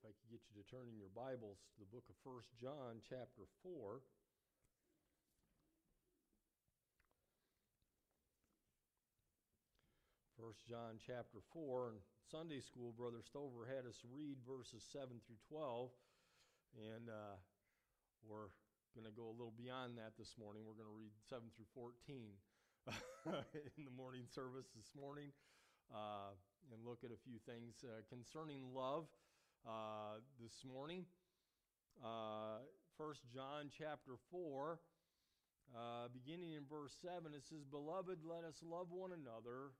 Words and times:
if 0.00 0.08
I 0.08 0.16
could 0.16 0.32
get 0.32 0.40
you 0.48 0.56
to 0.56 0.64
turn 0.64 0.88
in 0.88 0.96
your 0.96 1.12
Bibles 1.12 1.60
to 1.76 1.84
the 1.84 1.92
book 1.92 2.08
of 2.08 2.16
1 2.24 2.40
John, 2.56 3.04
chapter 3.04 3.44
4. 3.60 4.00
First 10.40 10.64
John 10.64 10.96
chapter 10.96 11.44
4 11.52 11.92
and 11.92 12.00
Sunday 12.32 12.64
school 12.64 12.96
brother 12.96 13.20
Stover 13.20 13.68
had 13.68 13.84
us 13.84 14.00
read 14.08 14.40
verses 14.40 14.80
7 14.88 15.20
through 15.28 15.44
12 15.52 15.92
and 16.80 17.12
uh, 17.12 17.36
we're 18.24 18.48
going 18.96 19.04
to 19.04 19.12
go 19.12 19.28
a 19.28 19.36
little 19.36 19.52
beyond 19.52 20.00
that 20.00 20.16
this 20.16 20.32
morning 20.40 20.64
we're 20.64 20.80
going 20.80 20.88
to 20.88 20.96
read 20.96 21.12
7 21.28 21.44
through 21.52 21.68
14 21.76 22.40
in 23.76 23.84
the 23.84 23.92
morning 23.92 24.24
service 24.32 24.72
this 24.72 24.96
morning 24.96 25.28
uh, 25.92 26.32
and 26.72 26.88
look 26.88 27.04
at 27.04 27.12
a 27.12 27.20
few 27.20 27.36
things 27.44 27.84
uh, 27.84 28.00
concerning 28.08 28.72
love 28.72 29.04
uh, 29.66 30.20
this 30.40 30.64
morning. 30.64 31.04
Uh, 32.00 32.64
First 32.96 33.24
John 33.32 33.72
chapter 33.72 34.20
4, 34.30 34.78
uh, 35.72 36.08
beginning 36.12 36.52
in 36.52 36.68
verse 36.68 36.92
7, 37.00 37.32
it 37.32 37.44
says, 37.48 37.64
Beloved, 37.64 38.20
let 38.24 38.44
us 38.44 38.60
love 38.60 38.92
one 38.92 39.12
another, 39.12 39.72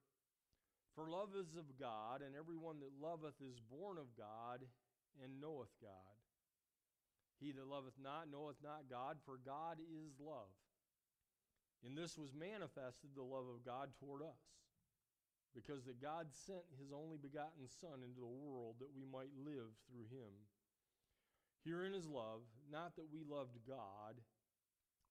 for 0.96 1.08
love 1.08 1.36
is 1.36 1.52
of 1.56 1.68
God, 1.76 2.24
and 2.24 2.32
everyone 2.32 2.80
that 2.80 2.96
loveth 2.96 3.36
is 3.44 3.60
born 3.60 4.00
of 4.00 4.08
God 4.16 4.64
and 5.20 5.40
knoweth 5.40 5.72
God. 5.84 6.16
He 7.40 7.52
that 7.52 7.68
loveth 7.68 7.96
not 8.00 8.32
knoweth 8.32 8.60
not 8.64 8.88
God, 8.88 9.16
for 9.24 9.36
God 9.40 9.80
is 9.80 10.16
love. 10.20 10.52
In 11.84 11.96
this 11.96 12.16
was 12.16 12.32
manifested 12.36 13.16
the 13.16 13.24
love 13.24 13.48
of 13.48 13.64
God 13.64 13.92
toward 14.00 14.20
us 14.20 14.44
because 15.54 15.84
that 15.84 16.02
God 16.02 16.30
sent 16.30 16.64
his 16.78 16.94
only 16.94 17.18
begotten 17.18 17.66
Son 17.66 18.06
into 18.06 18.22
the 18.22 18.38
world 18.40 18.78
that 18.78 18.94
we 18.94 19.02
might 19.02 19.34
live 19.34 19.74
through 19.90 20.06
him. 20.10 20.30
Herein 21.66 21.92
is 21.92 22.06
love, 22.06 22.46
not 22.70 22.96
that 22.96 23.12
we 23.12 23.26
loved 23.26 23.58
God, 23.66 24.22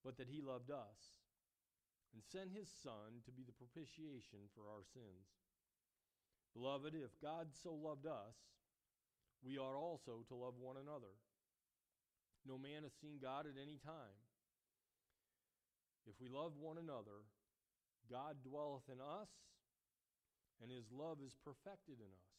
but 0.02 0.16
that 0.16 0.32
he 0.32 0.40
loved 0.40 0.70
us, 0.70 1.14
and 2.14 2.24
sent 2.24 2.50
his 2.50 2.68
Son 2.82 3.22
to 3.28 3.30
be 3.30 3.44
the 3.44 3.54
propitiation 3.54 4.48
for 4.56 4.66
our 4.66 4.82
sins. 4.82 5.28
Beloved, 6.56 6.96
if 6.96 7.14
God 7.22 7.54
so 7.54 7.70
loved 7.70 8.06
us, 8.06 8.34
we 9.44 9.58
ought 9.58 9.78
also 9.78 10.24
to 10.28 10.34
love 10.34 10.58
one 10.58 10.76
another. 10.76 11.14
No 12.48 12.58
man 12.58 12.82
hath 12.82 12.96
seen 13.00 13.20
God 13.22 13.46
at 13.46 13.60
any 13.60 13.78
time. 13.78 14.18
If 16.08 16.16
we 16.20 16.28
love 16.28 16.56
one 16.58 16.78
another, 16.78 17.28
God 18.10 18.42
dwelleth 18.42 18.88
in 18.90 18.98
us 18.98 19.28
and 20.60 20.70
his 20.70 20.92
love 20.92 21.18
is 21.24 21.36
perfected 21.40 21.98
in 21.98 22.12
us. 22.12 22.36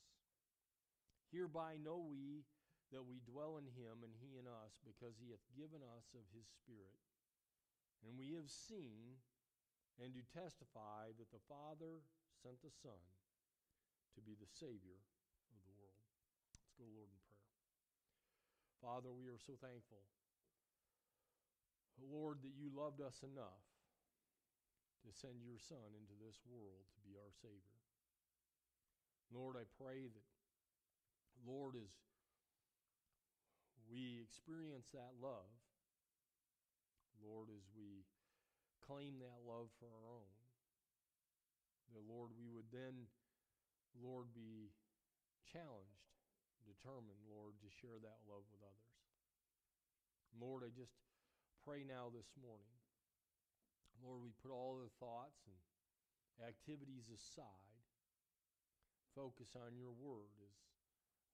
Hereby 1.34 1.82
know 1.82 2.00
we 2.02 2.46
that 2.92 3.08
we 3.08 3.24
dwell 3.24 3.56
in 3.56 3.66
him 3.72 4.04
and 4.04 4.12
he 4.20 4.36
in 4.36 4.46
us, 4.46 4.76
because 4.84 5.16
he 5.16 5.32
hath 5.32 5.44
given 5.56 5.80
us 5.80 6.12
of 6.12 6.28
his 6.36 6.46
Spirit. 6.60 7.00
And 8.04 8.20
we 8.20 8.36
have 8.36 8.52
seen 8.52 9.16
and 9.96 10.12
do 10.12 10.20
testify 10.28 11.16
that 11.16 11.32
the 11.32 11.44
Father 11.48 12.04
sent 12.44 12.60
the 12.60 12.74
Son 12.84 13.00
to 14.16 14.20
be 14.20 14.36
the 14.36 14.50
Savior 14.60 15.00
of 15.56 15.60
the 15.64 15.76
world. 15.80 16.04
Let's 16.52 16.76
go 16.76 16.84
to 16.84 16.92
Lord 16.92 17.08
in 17.08 17.22
prayer. 17.24 17.56
Father, 18.84 19.16
we 19.16 19.32
are 19.32 19.40
so 19.40 19.56
thankful, 19.62 20.04
Lord, 22.02 22.42
that 22.44 22.58
you 22.58 22.74
loved 22.74 23.00
us 23.00 23.22
enough 23.22 23.64
to 25.06 25.14
send 25.14 25.46
your 25.46 25.62
Son 25.62 25.96
into 25.96 26.18
this 26.18 26.42
world 26.44 26.90
to 26.98 27.00
be 27.06 27.16
our 27.16 27.32
Savior. 27.40 27.81
Lord, 29.32 29.56
I 29.56 29.64
pray 29.80 30.12
that, 30.12 30.30
Lord, 31.48 31.80
as 31.80 31.96
we 33.88 34.20
experience 34.20 34.92
that 34.92 35.16
love, 35.24 35.48
Lord, 37.24 37.48
as 37.48 37.64
we 37.72 38.04
claim 38.84 39.24
that 39.24 39.40
love 39.48 39.72
for 39.80 39.88
our 39.88 40.08
own, 40.12 40.36
that, 41.96 42.04
Lord, 42.04 42.36
we 42.36 42.52
would 42.52 42.68
then, 42.76 43.08
Lord, 43.96 44.36
be 44.36 44.76
challenged, 45.48 46.12
determined, 46.68 47.24
Lord, 47.24 47.56
to 47.64 47.70
share 47.72 48.04
that 48.04 48.28
love 48.28 48.44
with 48.52 48.64
others. 48.68 48.96
Lord, 50.36 50.68
I 50.68 50.76
just 50.76 50.96
pray 51.64 51.88
now 51.88 52.12
this 52.12 52.28
morning. 52.36 52.76
Lord, 54.04 54.24
we 54.24 54.36
put 54.44 54.52
all 54.52 54.80
the 54.80 54.92
thoughts 55.00 55.48
and 55.48 55.56
activities 56.44 57.08
aside 57.08 57.71
focus 59.16 59.54
on 59.60 59.76
your 59.76 59.92
word 59.96 60.32
as 60.44 60.54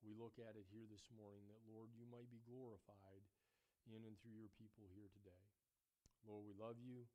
we 0.05 0.13
look 0.13 0.37
at 0.37 0.53
it 0.57 0.65
here 0.69 0.85
this 0.89 1.09
morning, 1.13 1.45
that, 1.49 1.61
Lord, 1.69 1.89
you 1.97 2.05
might 2.09 2.29
be 2.29 2.41
glorified 2.45 3.23
in 3.89 4.03
and 4.05 4.15
through 4.21 4.35
your 4.35 4.51
people 4.57 4.85
here 4.93 5.09
today. 5.13 5.43
Lord, 6.27 6.43
we 6.43 6.53
love 6.57 6.77
you 6.83 7.07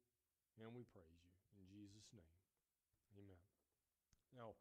and 0.62 0.72
we 0.72 0.86
praise 0.90 1.20
you. 1.22 1.36
In 1.60 1.64
Jesus' 1.68 2.08
name, 2.16 2.36
amen. 3.16 3.42
Now, 4.32 4.56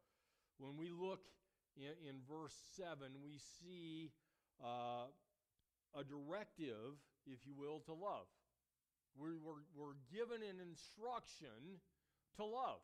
when 0.60 0.76
we 0.76 0.92
look 0.92 1.24
in, 1.76 1.96
in 2.04 2.20
verse 2.28 2.54
7, 2.76 3.16
we 3.24 3.40
see 3.60 4.12
uh, 4.60 5.08
a 5.96 6.02
directive, 6.04 7.00
if 7.24 7.40
you 7.48 7.56
will, 7.56 7.80
to 7.88 7.94
love. 7.96 8.28
We 9.16 9.36
were, 9.36 9.64
we're 9.76 9.98
given 10.12 10.40
an 10.44 10.60
instruction 10.60 11.80
to 12.36 12.44
love. 12.44 12.80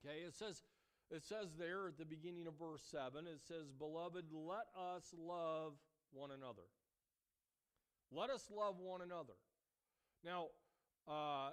Okay, 0.00 0.24
it 0.24 0.34
says, 0.34 0.64
it 1.10 1.26
says 1.26 1.50
there 1.58 1.88
at 1.88 1.98
the 1.98 2.04
beginning 2.04 2.46
of 2.46 2.54
verse 2.54 2.82
7, 2.90 3.26
it 3.26 3.42
says, 3.42 3.66
Beloved, 3.78 4.24
let 4.30 4.70
us 4.78 5.10
love 5.18 5.74
one 6.12 6.30
another. 6.30 6.66
Let 8.14 8.30
us 8.30 8.46
love 8.50 8.78
one 8.78 9.02
another. 9.02 9.34
Now, 10.24 10.54
uh, 11.10 11.50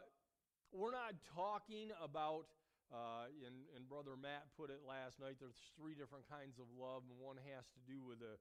we're 0.69 0.93
not 0.93 1.17
talking 1.33 1.89
about, 1.97 2.45
uh, 2.93 3.33
and, 3.45 3.65
and 3.73 3.89
Brother 3.89 4.13
Matt 4.13 4.45
put 4.57 4.69
it 4.69 4.85
last 4.85 5.17
night, 5.17 5.41
there's 5.41 5.73
three 5.73 5.97
different 5.97 6.29
kinds 6.29 6.61
of 6.61 6.69
love, 6.77 7.01
and 7.09 7.17
one 7.17 7.37
has 7.55 7.65
to 7.73 7.81
do 7.89 7.97
with 8.05 8.21
a. 8.21 8.37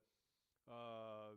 Uh, 0.69 1.33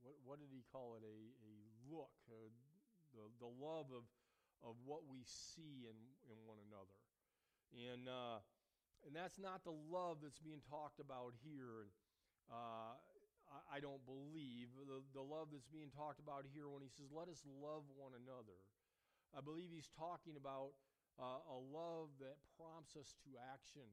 what, 0.00 0.16
what 0.24 0.36
did 0.40 0.48
he 0.48 0.64
call 0.72 0.96
it? 0.96 1.04
A, 1.04 1.16
a 1.44 1.52
look, 1.92 2.14
uh, 2.30 2.48
the, 3.12 3.26
the 3.42 3.52
love 3.60 3.92
of 3.92 4.06
of 4.60 4.76
what 4.84 5.08
we 5.08 5.24
see 5.24 5.88
in, 5.88 5.96
in 6.28 6.36
one 6.44 6.60
another. 6.68 6.98
And, 7.72 8.08
uh, 8.10 8.42
and 9.06 9.16
that's 9.16 9.38
not 9.38 9.64
the 9.64 9.74
love 9.88 10.20
that's 10.20 10.40
being 10.42 10.60
talked 10.68 11.00
about 11.00 11.32
here. 11.40 11.88
Uh, 12.50 12.98
I, 13.48 13.78
I 13.78 13.78
don't 13.80 14.02
believe 14.04 14.68
the, 14.76 15.00
the 15.14 15.24
love 15.24 15.54
that's 15.54 15.70
being 15.70 15.90
talked 15.94 16.20
about 16.20 16.44
here 16.50 16.68
when 16.68 16.82
he 16.82 16.90
says, 16.90 17.08
let 17.14 17.30
us 17.30 17.40
love 17.46 17.86
one 17.96 18.12
another. 18.12 18.58
I 19.32 19.40
believe 19.40 19.70
he's 19.70 19.90
talking 19.94 20.34
about 20.34 20.74
uh, 21.16 21.40
a 21.46 21.58
love 21.70 22.10
that 22.18 22.36
prompts 22.58 22.98
us 22.98 23.14
to 23.24 23.30
action. 23.54 23.86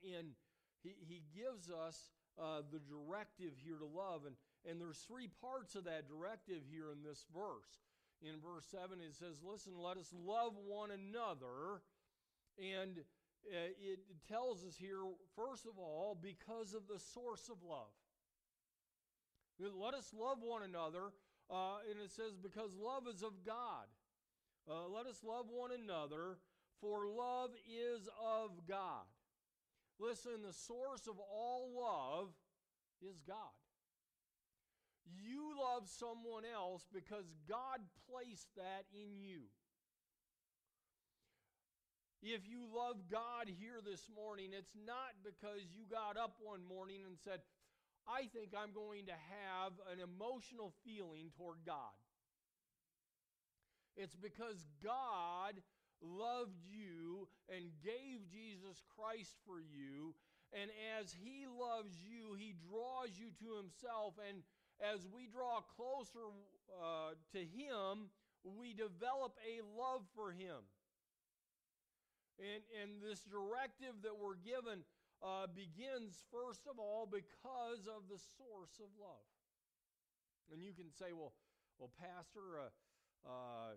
And 0.00 0.38
he, 0.80 0.96
he 1.02 1.20
gives 1.34 1.68
us 1.68 2.14
uh, 2.38 2.62
the 2.70 2.80
directive 2.80 3.58
here 3.60 3.76
to 3.76 3.88
love. 3.88 4.24
And, 4.24 4.38
and 4.64 4.80
there's 4.80 5.02
three 5.04 5.28
parts 5.42 5.74
of 5.74 5.84
that 5.84 6.08
directive 6.08 6.62
here 6.70 6.88
in 6.94 7.02
this 7.02 7.26
verse 7.34 7.89
in 8.22 8.40
verse 8.40 8.66
7, 8.70 9.00
it 9.00 9.14
says, 9.14 9.40
Listen, 9.42 9.72
let 9.80 9.96
us 9.96 10.12
love 10.12 10.52
one 10.66 10.90
another. 10.90 11.82
And 12.58 12.98
uh, 13.48 13.72
it 13.80 14.00
tells 14.28 14.64
us 14.64 14.76
here, 14.78 15.00
first 15.34 15.66
of 15.66 15.78
all, 15.78 16.18
because 16.20 16.74
of 16.74 16.82
the 16.86 17.00
source 17.00 17.48
of 17.48 17.56
love. 17.62 17.92
Let 19.58 19.94
us 19.94 20.12
love 20.16 20.38
one 20.40 20.62
another. 20.62 21.12
Uh, 21.50 21.82
and 21.90 22.00
it 22.00 22.10
says, 22.12 22.36
because 22.40 22.76
love 22.76 23.04
is 23.12 23.22
of 23.22 23.44
God. 23.44 23.90
Uh, 24.70 24.86
let 24.88 25.06
us 25.06 25.20
love 25.24 25.46
one 25.50 25.70
another, 25.72 26.38
for 26.80 27.08
love 27.08 27.50
is 27.66 28.08
of 28.22 28.50
God. 28.68 29.08
Listen, 29.98 30.42
the 30.46 30.52
source 30.52 31.08
of 31.08 31.18
all 31.18 31.70
love 31.74 32.28
is 33.02 33.20
God. 33.26 33.59
You 35.12 35.54
love 35.58 35.88
someone 35.88 36.44
else 36.44 36.86
because 36.92 37.26
God 37.48 37.80
placed 38.10 38.48
that 38.56 38.86
in 38.92 39.18
you. 39.18 39.50
If 42.22 42.44
you 42.46 42.68
love 42.68 43.08
God 43.10 43.48
here 43.48 43.80
this 43.80 44.04
morning, 44.12 44.52
it's 44.52 44.76
not 44.76 45.16
because 45.24 45.72
you 45.72 45.88
got 45.88 46.20
up 46.20 46.36
one 46.38 46.60
morning 46.68 47.00
and 47.08 47.16
said, 47.16 47.40
I 48.04 48.28
think 48.28 48.52
I'm 48.52 48.76
going 48.76 49.06
to 49.06 49.16
have 49.16 49.72
an 49.88 50.04
emotional 50.04 50.74
feeling 50.84 51.32
toward 51.36 51.64
God. 51.64 51.96
It's 53.96 54.16
because 54.16 54.64
God 54.84 55.60
loved 56.02 56.60
you 56.64 57.28
and 57.48 57.72
gave 57.84 58.28
Jesus 58.28 58.84
Christ 58.96 59.36
for 59.46 59.60
you. 59.60 60.14
And 60.52 60.70
as 61.00 61.14
He 61.16 61.46
loves 61.48 61.96
you, 62.04 62.34
He 62.36 62.52
draws 62.68 63.16
you 63.16 63.32
to 63.40 63.56
Himself. 63.56 64.14
And 64.28 64.42
as 64.80 65.06
we 65.12 65.28
draw 65.28 65.60
closer 65.76 66.32
uh, 66.72 67.12
to 67.32 67.40
Him, 67.40 68.08
we 68.44 68.72
develop 68.72 69.36
a 69.44 69.60
love 69.76 70.02
for 70.16 70.32
Him. 70.32 70.64
And, 72.40 72.64
and 72.80 72.90
this 73.04 73.20
directive 73.28 74.00
that 74.02 74.16
we're 74.16 74.40
given 74.40 74.80
uh, 75.20 75.44
begins, 75.52 76.24
first 76.32 76.64
of 76.64 76.80
all, 76.80 77.04
because 77.04 77.84
of 77.84 78.08
the 78.08 78.16
source 78.40 78.80
of 78.80 78.88
love. 78.96 79.28
And 80.48 80.64
you 80.64 80.72
can 80.72 80.88
say, 80.88 81.12
well, 81.12 81.36
well, 81.76 81.92
Pastor, 82.00 82.64
uh, 82.64 82.72
uh, 83.28 83.72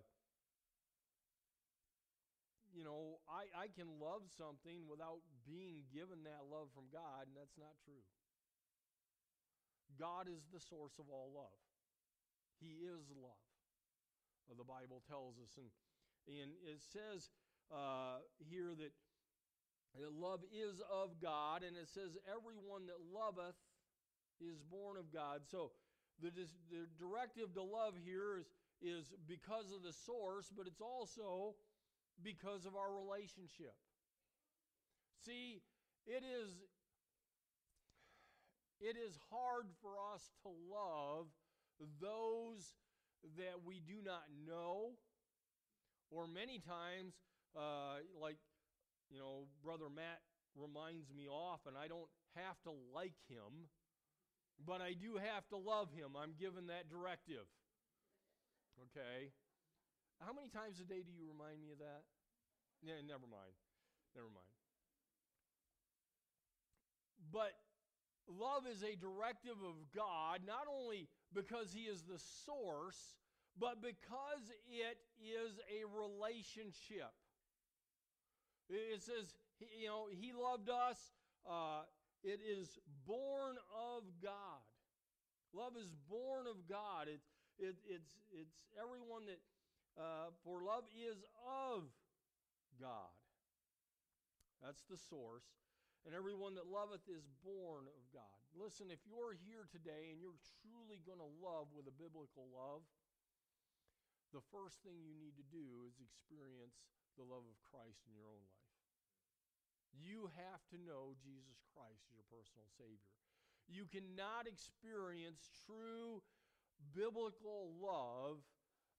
you 2.72 2.82
know, 2.82 3.20
I, 3.28 3.46
I 3.52 3.66
can 3.70 3.86
love 4.00 4.26
something 4.32 4.88
without 4.88 5.20
being 5.46 5.84
given 5.92 6.24
that 6.24 6.48
love 6.48 6.72
from 6.74 6.88
God, 6.88 7.28
and 7.28 7.36
that's 7.36 7.54
not 7.60 7.76
true. 7.84 8.02
God 9.98 10.28
is 10.28 10.42
the 10.52 10.60
source 10.60 10.98
of 10.98 11.06
all 11.10 11.30
love. 11.34 11.60
He 12.60 12.84
is 12.84 13.10
love. 13.14 13.44
The 14.56 14.64
Bible 14.64 15.02
tells 15.08 15.40
us. 15.40 15.56
And, 15.56 15.70
and 16.28 16.52
it 16.68 16.80
says 16.80 17.30
uh, 17.72 18.20
here 18.38 18.72
that 18.76 18.92
love 19.96 20.40
is 20.52 20.80
of 20.90 21.20
God, 21.22 21.62
and 21.62 21.76
it 21.76 21.88
says, 21.88 22.18
everyone 22.26 22.86
that 22.86 23.00
loveth 23.14 23.56
is 24.40 24.58
born 24.70 24.98
of 24.98 25.12
God. 25.12 25.42
So 25.50 25.70
the, 26.20 26.30
the 26.30 26.86
directive 26.98 27.54
to 27.54 27.62
love 27.62 27.94
here 28.02 28.38
is, 28.38 28.46
is 28.82 29.12
because 29.26 29.70
of 29.72 29.82
the 29.82 29.92
source, 29.92 30.50
but 30.54 30.66
it's 30.66 30.80
also 30.80 31.54
because 32.22 32.66
of 32.66 32.76
our 32.76 32.92
relationship. 32.92 33.74
See, 35.24 35.62
it 36.06 36.22
is 36.22 36.60
it 38.80 38.96
is 38.96 39.18
hard 39.30 39.66
for 39.80 39.96
us 40.14 40.30
to 40.42 40.48
love 40.48 41.26
those 42.00 42.74
that 43.36 43.64
we 43.64 43.80
do 43.80 44.02
not 44.04 44.24
know, 44.46 44.92
or 46.10 46.26
many 46.26 46.58
times, 46.60 47.14
uh, 47.56 48.04
like, 48.20 48.36
you 49.10 49.18
know, 49.18 49.46
Brother 49.62 49.88
Matt 49.88 50.20
reminds 50.54 51.10
me 51.10 51.26
often, 51.26 51.74
I 51.74 51.88
don't 51.88 52.10
have 52.36 52.60
to 52.64 52.72
like 52.94 53.16
him, 53.28 53.70
but 54.62 54.80
I 54.80 54.92
do 54.94 55.18
have 55.18 55.48
to 55.50 55.56
love 55.56 55.90
him. 55.90 56.14
I'm 56.14 56.34
given 56.38 56.68
that 56.68 56.86
directive. 56.90 57.48
Okay? 58.90 59.34
How 60.22 60.32
many 60.32 60.46
times 60.48 60.78
a 60.78 60.86
day 60.86 61.02
do 61.02 61.10
you 61.10 61.26
remind 61.26 61.58
me 61.58 61.74
of 61.74 61.78
that? 61.78 62.06
Yeah, 62.82 63.02
never 63.02 63.26
mind. 63.26 63.56
Never 64.14 64.30
mind. 64.30 64.52
But 67.32 67.56
love 68.28 68.64
is 68.70 68.82
a 68.82 68.96
directive 68.96 69.58
of 69.62 69.76
God, 69.94 70.40
not 70.46 70.66
only 70.70 71.08
because 71.34 71.72
He 71.72 71.90
is 71.90 72.02
the 72.02 72.18
source, 72.46 73.16
but 73.58 73.82
because 73.82 74.50
it 74.66 74.98
is 75.20 75.58
a 75.70 75.84
relationship. 75.86 77.12
It 78.68 79.02
says, 79.02 79.34
you 79.78 79.88
know, 79.88 80.06
He 80.10 80.32
loved 80.32 80.68
us. 80.68 80.98
Uh, 81.48 81.84
it 82.22 82.40
is 82.40 82.78
born 83.06 83.56
of 83.68 84.02
God. 84.22 84.64
Love 85.52 85.76
is 85.78 85.92
born 86.08 86.46
of 86.48 86.66
God. 86.68 87.06
It, 87.06 87.20
it, 87.58 87.76
it's, 87.86 88.16
it's 88.32 88.56
everyone 88.80 89.28
that, 89.28 89.40
uh, 90.00 90.32
for 90.42 90.64
love 90.64 90.84
is 90.96 91.22
of 91.46 91.84
God. 92.80 93.12
That's 94.64 94.82
the 94.88 94.96
source. 94.96 95.44
And 96.04 96.12
everyone 96.12 96.52
that 96.60 96.68
loveth 96.68 97.08
is 97.08 97.24
born 97.40 97.88
of 97.88 98.02
God. 98.12 98.44
Listen, 98.52 98.92
if 98.92 99.00
you're 99.08 99.32
here 99.48 99.64
today 99.72 100.12
and 100.12 100.20
you're 100.20 100.36
truly 100.60 101.00
going 101.08 101.20
to 101.20 101.32
love 101.40 101.72
with 101.72 101.88
a 101.88 101.96
biblical 101.96 102.44
love, 102.52 102.84
the 104.36 104.44
first 104.52 104.84
thing 104.84 105.00
you 105.00 105.16
need 105.16 105.34
to 105.40 105.46
do 105.48 105.88
is 105.88 105.96
experience 105.96 106.76
the 107.16 107.24
love 107.24 107.46
of 107.46 107.56
Christ 107.72 108.04
in 108.04 108.12
your 108.12 108.28
own 108.28 108.44
life. 108.44 108.64
You 109.94 110.28
have 110.34 110.62
to 110.74 110.78
know 110.78 111.14
Jesus 111.22 111.62
Christ 111.70 112.02
as 112.10 112.18
your 112.18 112.26
personal 112.26 112.66
Savior. 112.74 113.14
You 113.70 113.86
cannot 113.88 114.50
experience 114.50 115.48
true 115.64 116.20
biblical 116.92 117.72
love 117.80 118.42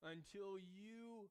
until 0.01 0.58
you 0.58 1.30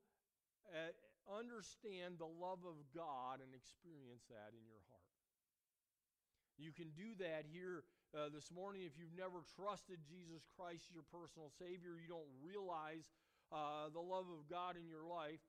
uh, 0.71 0.93
understand 1.27 2.21
the 2.21 2.29
love 2.29 2.63
of 2.63 2.77
God 2.95 3.41
and 3.41 3.51
experience 3.57 4.29
that 4.29 4.53
in 4.53 4.63
your 4.69 4.85
heart. 4.93 5.04
You 6.59 6.71
can 6.71 6.95
do 6.95 7.19
that 7.19 7.51
here 7.51 7.83
uh, 8.15 8.31
this 8.31 8.51
morning 8.55 8.87
if 8.87 8.95
you've 8.95 9.17
never 9.19 9.43
trusted 9.59 9.99
Jesus 10.07 10.47
Christ 10.55 10.87
as 10.87 10.95
your 10.95 11.07
personal 11.11 11.51
Savior. 11.51 11.99
You 11.99 12.07
don't 12.07 12.31
realize 12.39 13.11
uh, 13.51 13.91
the 13.91 14.03
love 14.03 14.31
of 14.31 14.47
God 14.47 14.79
in 14.79 14.87
your 14.87 15.03
life. 15.03 15.43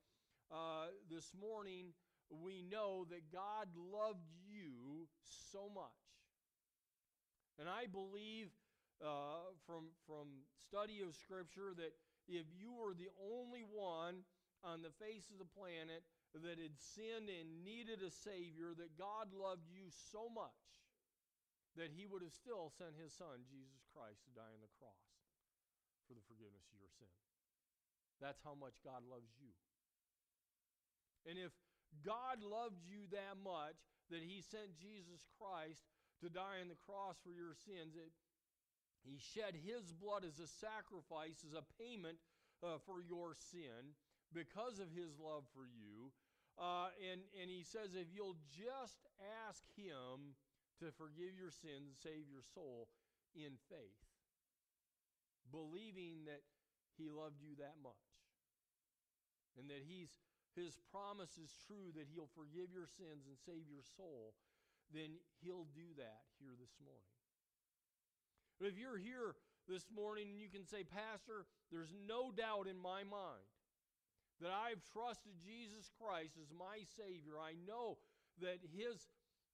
Uh, 0.50 0.90
this 1.06 1.30
morning, 1.30 1.94
we 2.26 2.66
know 2.66 3.06
that 3.10 3.30
God 3.30 3.70
loved 3.78 4.26
you 4.50 5.06
so 5.22 5.70
much. 5.70 6.02
And 7.62 7.70
I 7.70 7.86
believe 7.86 8.50
uh, 8.98 9.54
from, 9.62 9.94
from 10.02 10.42
study 10.58 11.06
of 11.06 11.14
Scripture 11.14 11.70
that 11.78 11.94
if 12.26 12.50
you 12.50 12.74
were 12.74 12.98
the 12.98 13.14
only 13.22 13.62
one 13.62 14.26
on 14.66 14.82
the 14.82 14.90
face 14.98 15.30
of 15.30 15.38
the 15.38 15.46
planet 15.54 16.02
that 16.34 16.58
had 16.58 16.74
sinned 16.74 17.30
and 17.30 17.62
needed 17.62 18.02
a 18.02 18.10
Savior, 18.10 18.74
that 18.74 18.98
God 18.98 19.30
loved 19.30 19.70
you 19.70 19.86
so 20.10 20.26
much 20.26 20.66
that 21.76 21.92
He 21.92 22.08
would 22.08 22.24
have 22.24 22.34
still 22.34 22.72
sent 22.72 22.96
His 22.96 23.12
Son, 23.12 23.44
Jesus 23.46 23.84
Christ, 23.92 24.24
to 24.26 24.32
die 24.32 24.52
on 24.52 24.64
the 24.64 24.72
cross 24.80 25.06
for 26.08 26.16
the 26.16 26.24
forgiveness 26.24 26.66
of 26.72 26.80
your 26.80 26.92
sin. 26.96 27.10
That's 28.20 28.40
how 28.40 28.56
much 28.56 28.80
God 28.80 29.04
loves 29.04 29.32
you. 29.36 29.52
And 31.28 31.36
if 31.36 31.52
God 32.00 32.40
loved 32.40 32.80
you 32.84 33.04
that 33.12 33.36
much 33.38 33.76
that 34.08 34.24
He 34.24 34.40
sent 34.40 34.78
Jesus 34.80 35.26
Christ 35.36 35.84
to 36.24 36.32
die 36.32 36.64
on 36.64 36.72
the 36.72 36.80
cross 36.88 37.20
for 37.20 37.34
your 37.34 37.52
sins, 37.52 37.92
it, 37.98 38.14
He 39.04 39.20
shed 39.20 39.52
His 39.52 39.92
blood 39.92 40.24
as 40.24 40.40
a 40.40 40.48
sacrifice, 40.48 41.44
as 41.44 41.52
a 41.52 41.66
payment 41.76 42.16
uh, 42.64 42.80
for 42.88 43.04
your 43.04 43.36
sin 43.36 43.96
because 44.32 44.78
of 44.78 44.90
his 44.90 45.16
love 45.20 45.44
for 45.54 45.66
you. 45.68 46.12
Uh, 46.56 46.88
and, 47.12 47.20
and 47.36 47.50
he 47.52 47.62
says, 47.62 47.92
if 47.92 48.08
you'll 48.14 48.40
just 48.48 49.04
ask 49.44 49.60
him 49.76 50.34
to 50.80 50.92
forgive 50.94 51.36
your 51.38 51.52
sins 51.52 51.88
and 51.88 51.98
save 51.98 52.28
your 52.28 52.44
soul 52.54 52.88
in 53.32 53.56
faith, 53.68 54.02
believing 55.48 56.24
that 56.28 56.44
he 56.96 57.08
loved 57.12 57.40
you 57.40 57.56
that 57.60 57.76
much, 57.80 58.08
and 59.56 59.68
that 59.68 59.84
he's, 59.84 60.12
his 60.56 60.76
promise 60.92 61.36
is 61.36 61.52
true 61.68 61.92
that 61.96 62.08
he'll 62.08 62.32
forgive 62.32 62.72
your 62.72 62.88
sins 62.88 63.28
and 63.28 63.36
save 63.40 63.68
your 63.68 63.84
soul, 63.96 64.36
then 64.92 65.20
he'll 65.40 65.68
do 65.72 65.88
that 65.96 66.24
here 66.40 66.56
this 66.56 66.76
morning. 66.80 67.16
But 68.56 68.72
if 68.72 68.80
you're 68.80 69.00
here 69.00 69.36
this 69.68 69.84
morning 69.92 70.32
and 70.32 70.40
you 70.40 70.48
can 70.48 70.64
say, 70.64 70.84
Pastor, 70.84 71.44
there's 71.68 71.92
no 71.92 72.32
doubt 72.32 72.68
in 72.70 72.78
my 72.80 73.04
mind 73.04 73.44
that 74.40 74.52
I've 74.52 74.84
trusted 74.92 75.36
Jesus 75.40 75.88
Christ 75.96 76.36
as 76.40 76.52
my 76.52 76.84
Savior, 76.96 77.40
I 77.40 77.56
know 77.64 78.00
that 78.40 78.60
His 78.72 79.08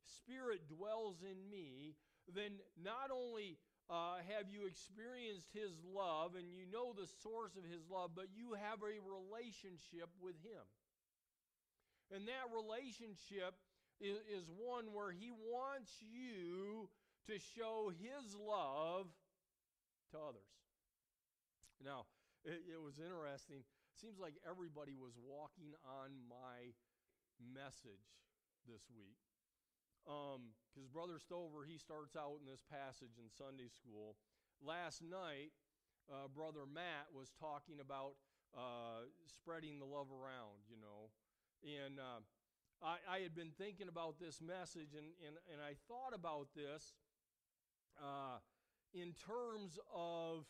Spirit 0.07 0.69
dwells 0.69 1.23
in 1.23 1.39
me, 1.51 1.95
then 2.31 2.59
not 2.79 3.11
only 3.13 3.59
uh, 3.91 4.23
have 4.31 4.49
you 4.49 4.67
experienced 4.67 5.51
His 5.53 5.73
love 5.83 6.35
and 6.35 6.53
you 6.53 6.65
know 6.71 6.95
the 6.95 7.09
source 7.23 7.57
of 7.57 7.65
His 7.65 7.85
love, 7.91 8.13
but 8.15 8.31
you 8.35 8.55
have 8.55 8.81
a 8.83 8.95
relationship 9.03 10.09
with 10.23 10.39
Him. 10.43 10.65
And 12.15 12.29
that 12.29 12.53
relationship 12.53 13.57
is, 14.01 14.19
is 14.29 14.47
one 14.49 14.93
where 14.93 15.13
He 15.13 15.31
wants 15.31 15.93
you 16.01 16.89
to 17.29 17.39
show 17.57 17.91
His 17.91 18.35
love 18.35 19.07
to 20.13 20.17
others. 20.19 20.53
Now, 21.83 22.07
it, 22.45 22.63
it 22.75 22.81
was 22.81 22.99
interesting 22.99 23.63
seems 24.03 24.19
like 24.19 24.35
everybody 24.43 24.99
was 24.99 25.15
walking 25.15 25.79
on 25.87 26.11
my 26.27 26.75
message 27.39 28.11
this 28.67 28.83
week. 28.91 29.21
Because 30.05 30.89
um, 30.89 30.93
Brother 30.93 31.19
Stover, 31.19 31.65
he 31.67 31.79
starts 31.79 32.17
out 32.17 32.43
in 32.43 32.47
this 32.47 32.63
passage 32.67 33.15
in 33.19 33.31
Sunday 33.31 33.71
school. 33.71 34.17
Last 34.63 35.03
night, 35.03 35.55
uh, 36.11 36.27
Brother 36.31 36.67
Matt 36.67 37.11
was 37.15 37.31
talking 37.39 37.79
about 37.79 38.19
uh, 38.55 39.07
spreading 39.27 39.79
the 39.79 39.87
love 39.87 40.11
around, 40.11 40.67
you 40.67 40.77
know. 40.79 41.11
And 41.63 41.99
uh, 41.99 42.21
I, 42.83 42.99
I, 43.07 43.19
had 43.23 43.35
been 43.35 43.55
thinking 43.55 43.87
about 43.87 44.19
this 44.19 44.43
message, 44.43 44.99
and, 44.99 45.15
and, 45.23 45.39
and 45.47 45.63
I 45.63 45.79
thought 45.87 46.11
about 46.13 46.51
this 46.55 46.99
uh, 48.03 48.43
in 48.93 49.15
terms 49.15 49.79
of 49.95 50.45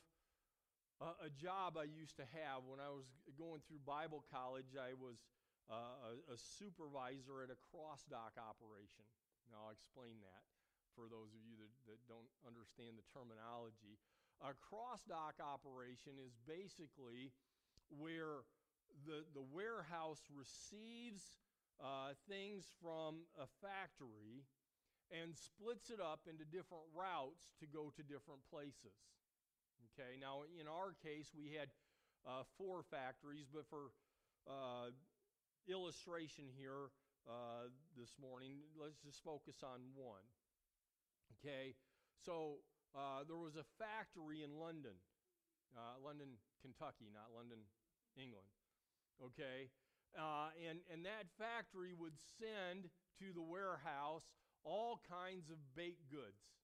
a, 1.01 1.29
a 1.29 1.31
job 1.31 1.77
I 1.77 1.85
used 1.85 2.17
to 2.17 2.27
have 2.33 2.65
when 2.65 2.81
I 2.81 2.89
was 2.89 3.05
going 3.37 3.61
through 3.69 3.85
Bible 3.85 4.25
college. 4.33 4.73
I 4.75 4.97
was 4.97 5.21
uh, 5.71 6.17
a, 6.17 6.35
a 6.35 6.37
supervisor 6.37 7.45
at 7.45 7.53
a 7.53 7.59
cross 7.71 8.03
dock 8.09 8.35
operation. 8.41 9.05
Now, 9.51 9.67
I'll 9.69 9.77
explain 9.77 10.21
that 10.23 10.43
for 10.95 11.09
those 11.09 11.33
of 11.33 11.41
you 11.43 11.57
that, 11.57 11.73
that 11.89 12.01
don't 12.05 12.29
understand 12.45 13.01
the 13.01 13.07
terminology. 13.11 13.97
A 14.45 14.53
cross 14.59 15.03
dock 15.09 15.41
operation 15.41 16.21
is 16.21 16.37
basically 16.45 17.33
where 17.89 18.45
the, 19.09 19.25
the 19.33 19.45
warehouse 19.55 20.21
receives 20.29 21.41
uh, 21.81 22.13
things 22.29 22.69
from 22.83 23.25
a 23.41 23.49
factory 23.65 24.45
and 25.09 25.37
splits 25.37 25.91
it 25.91 26.01
up 26.01 26.25
into 26.29 26.45
different 26.45 26.85
routes 26.93 27.53
to 27.61 27.67
go 27.67 27.93
to 27.97 28.03
different 28.03 28.41
places. 28.49 28.97
Okay, 29.93 30.17
now 30.21 30.45
in 30.49 30.69
our 30.69 30.97
case, 31.05 31.33
we 31.37 31.53
had 31.53 31.69
uh, 32.25 32.45
four 32.57 32.83
factories, 32.83 33.49
but 33.53 33.69
for 33.69 33.93
uh, 34.49 34.89
illustration 35.69 36.49
here 36.57 36.91
uh, 37.29 37.71
this 37.97 38.15
morning, 38.21 38.63
let's 38.75 38.99
just 38.99 39.23
focus 39.23 39.63
on 39.63 39.81
one. 39.95 40.27
Okay, 41.39 41.75
so 42.19 42.63
uh, 42.95 43.25
there 43.27 43.39
was 43.39 43.57
a 43.57 43.67
factory 43.79 44.43
in 44.43 44.59
London, 44.59 44.95
uh, 45.75 45.99
London, 46.03 46.39
Kentucky, 46.61 47.11
not 47.11 47.35
London, 47.35 47.59
England. 48.17 48.47
Okay, 49.19 49.71
uh, 50.19 50.53
and, 50.59 50.83
and 50.93 51.07
that 51.07 51.31
factory 51.39 51.95
would 51.95 52.19
send 52.39 52.91
to 53.19 53.33
the 53.33 53.43
warehouse 53.43 54.29
all 54.65 55.01
kinds 55.09 55.51
of 55.51 55.59
baked 55.75 56.11
goods. 56.11 56.55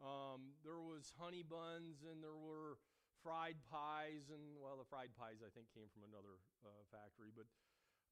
Um, 0.00 0.52
there 0.60 0.80
was 0.80 1.12
honey 1.16 1.40
buns 1.40 2.04
and 2.04 2.20
there 2.20 2.36
were 2.36 2.76
fried 3.24 3.56
pies 3.72 4.28
and 4.28 4.60
well 4.60 4.76
the 4.76 4.86
fried 4.86 5.10
pies 5.16 5.40
i 5.40 5.50
think 5.50 5.66
came 5.72 5.88
from 5.90 6.04
another 6.06 6.38
uh, 6.62 6.84
factory 6.94 7.32
but 7.32 7.48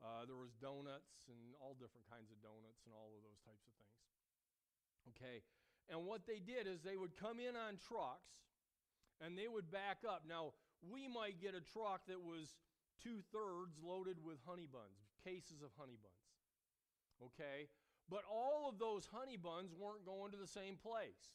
uh, 0.03 0.27
there 0.27 0.39
was 0.39 0.57
donuts 0.59 1.29
and 1.31 1.39
all 1.63 1.77
different 1.79 2.07
kinds 2.11 2.33
of 2.33 2.39
donuts 2.43 2.83
and 2.89 2.93
all 2.95 3.15
of 3.15 3.23
those 3.23 3.41
types 3.45 3.65
of 3.69 3.75
things. 3.79 4.03
Okay. 5.15 5.45
And 5.93 6.09
what 6.09 6.25
they 6.25 6.41
did 6.41 6.65
is 6.65 6.81
they 6.81 6.97
would 6.97 7.15
come 7.15 7.39
in 7.39 7.55
on 7.55 7.77
trucks 7.77 8.49
and 9.21 9.37
they 9.37 9.47
would 9.47 9.69
back 9.69 10.01
up. 10.03 10.25
Now 10.25 10.57
we 10.81 11.07
might 11.07 11.39
get 11.41 11.53
a 11.53 11.61
truck 11.61 12.09
that 12.09 12.21
was 12.21 12.57
two 12.99 13.21
thirds 13.33 13.77
loaded 13.85 14.17
with 14.25 14.41
honey 14.49 14.69
buns 14.71 15.05
cases 15.25 15.65
of 15.65 15.73
honey 15.81 15.97
buns. 15.97 16.29
Okay. 17.33 17.73
But 18.13 18.29
all 18.29 18.69
of 18.69 18.77
those 18.77 19.09
honey 19.09 19.41
buns 19.41 19.73
weren't 19.73 20.05
going 20.05 20.31
to 20.33 20.39
the 20.39 20.47
same 20.47 20.77
place. 20.77 21.33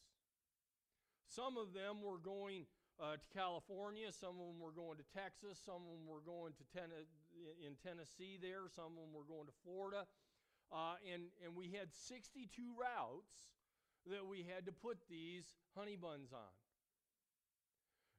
Some 1.26 1.58
of 1.58 1.74
them 1.74 1.98
were 1.98 2.18
going 2.22 2.70
uh, 3.02 3.18
to 3.18 3.26
California, 3.34 4.14
some 4.14 4.38
of 4.38 4.46
them 4.46 4.62
were 4.62 4.74
going 4.74 4.98
to 4.98 5.06
Texas, 5.10 5.58
some 5.58 5.82
of 5.82 5.90
them 5.90 6.06
were 6.06 6.22
going 6.22 6.54
to 6.54 6.64
ten- 6.70 6.94
in 7.64 7.76
Tennessee 7.80 8.38
there, 8.40 8.68
some 8.74 8.96
of 8.96 9.00
them 9.00 9.12
were 9.12 9.26
going 9.26 9.46
to 9.46 9.56
Florida. 9.64 10.06
Uh, 10.72 10.94
and, 11.12 11.34
and 11.44 11.56
we 11.56 11.74
had 11.74 11.90
62 11.90 12.46
routes 12.78 13.50
that 14.06 14.24
we 14.24 14.46
had 14.46 14.66
to 14.66 14.72
put 14.72 14.98
these 15.10 15.44
honey 15.76 15.96
buns 15.96 16.32
on. 16.32 16.54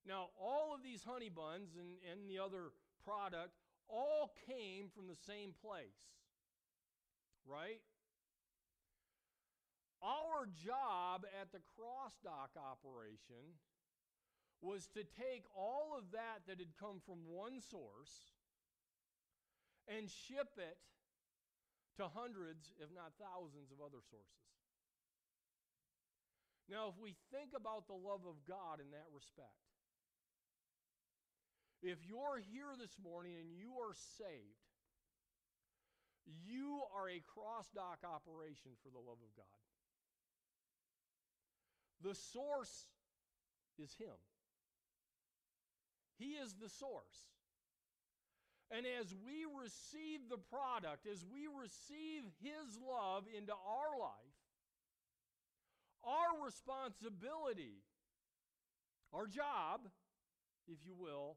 Now, 0.06 0.30
all 0.40 0.74
of 0.74 0.84
these 0.84 1.04
honey 1.04 1.30
buns 1.30 1.78
and, 1.78 2.02
and 2.10 2.30
the 2.30 2.40
other 2.40 2.74
product 3.06 3.54
all 3.88 4.34
came 4.48 4.90
from 4.90 5.08
the 5.08 5.16
same 5.16 5.54
place, 5.62 6.02
right? 7.46 7.82
Our 10.02 10.50
job 10.50 11.26
at 11.40 11.52
the 11.52 11.62
cross 11.78 12.18
dock 12.24 12.58
operation 12.58 13.62
was 14.62 14.88
to 14.94 15.04
take 15.04 15.46
all 15.56 15.94
of 15.98 16.12
that 16.12 16.46
that 16.48 16.60
had 16.60 16.78
come 16.80 17.02
from 17.06 17.30
one 17.30 17.62
source 17.62 18.34
and 19.88 20.10
ship 20.10 20.54
it 20.58 20.78
to 21.98 22.08
hundreds, 22.08 22.74
if 22.80 22.90
not 22.94 23.14
thousands, 23.18 23.72
of 23.72 23.82
other 23.82 24.02
sources. 24.10 24.42
Now, 26.70 26.88
if 26.88 26.98
we 27.02 27.16
think 27.34 27.52
about 27.52 27.88
the 27.88 27.98
love 27.98 28.24
of 28.24 28.40
God 28.48 28.80
in 28.80 28.92
that 28.96 29.10
respect, 29.12 29.60
if 31.84 31.98
you're 32.06 32.40
here 32.54 32.72
this 32.80 32.96
morning 33.02 33.34
and 33.36 33.50
you 33.52 33.82
are 33.82 33.94
saved, 34.16 34.62
you 36.46 36.80
are 36.96 37.10
a 37.10 37.20
cross 37.26 37.68
dock 37.74 38.06
operation 38.06 38.72
for 38.84 38.90
the 38.94 39.02
love 39.02 39.20
of 39.20 39.32
God. 39.36 39.60
The 42.04 42.16
source 42.16 42.88
is 43.78 43.94
Him. 44.00 44.16
He 46.18 46.38
is 46.38 46.54
the 46.54 46.70
source. 46.70 47.28
And 48.72 48.86
as 48.88 49.14
we 49.14 49.44
receive 49.44 50.30
the 50.30 50.40
product, 50.40 51.06
as 51.06 51.26
we 51.28 51.48
receive 51.52 52.24
His 52.40 52.80
love 52.80 53.26
into 53.36 53.52
our 53.52 54.00
life, 54.00 54.40
our 56.04 56.46
responsibility, 56.46 57.84
our 59.14 59.28
job, 59.28 59.82
if 60.68 60.80
you 60.86 60.96
will, 60.96 61.36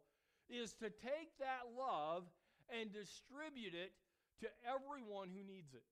is 0.49 0.73
to 0.75 0.89
take 0.89 1.35
that 1.41 1.67
love 1.77 2.25
and 2.71 2.93
distribute 2.93 3.75
it 3.75 3.93
to 4.41 4.49
everyone 4.63 5.29
who 5.29 5.43
needs 5.43 5.75
it. 5.75 5.85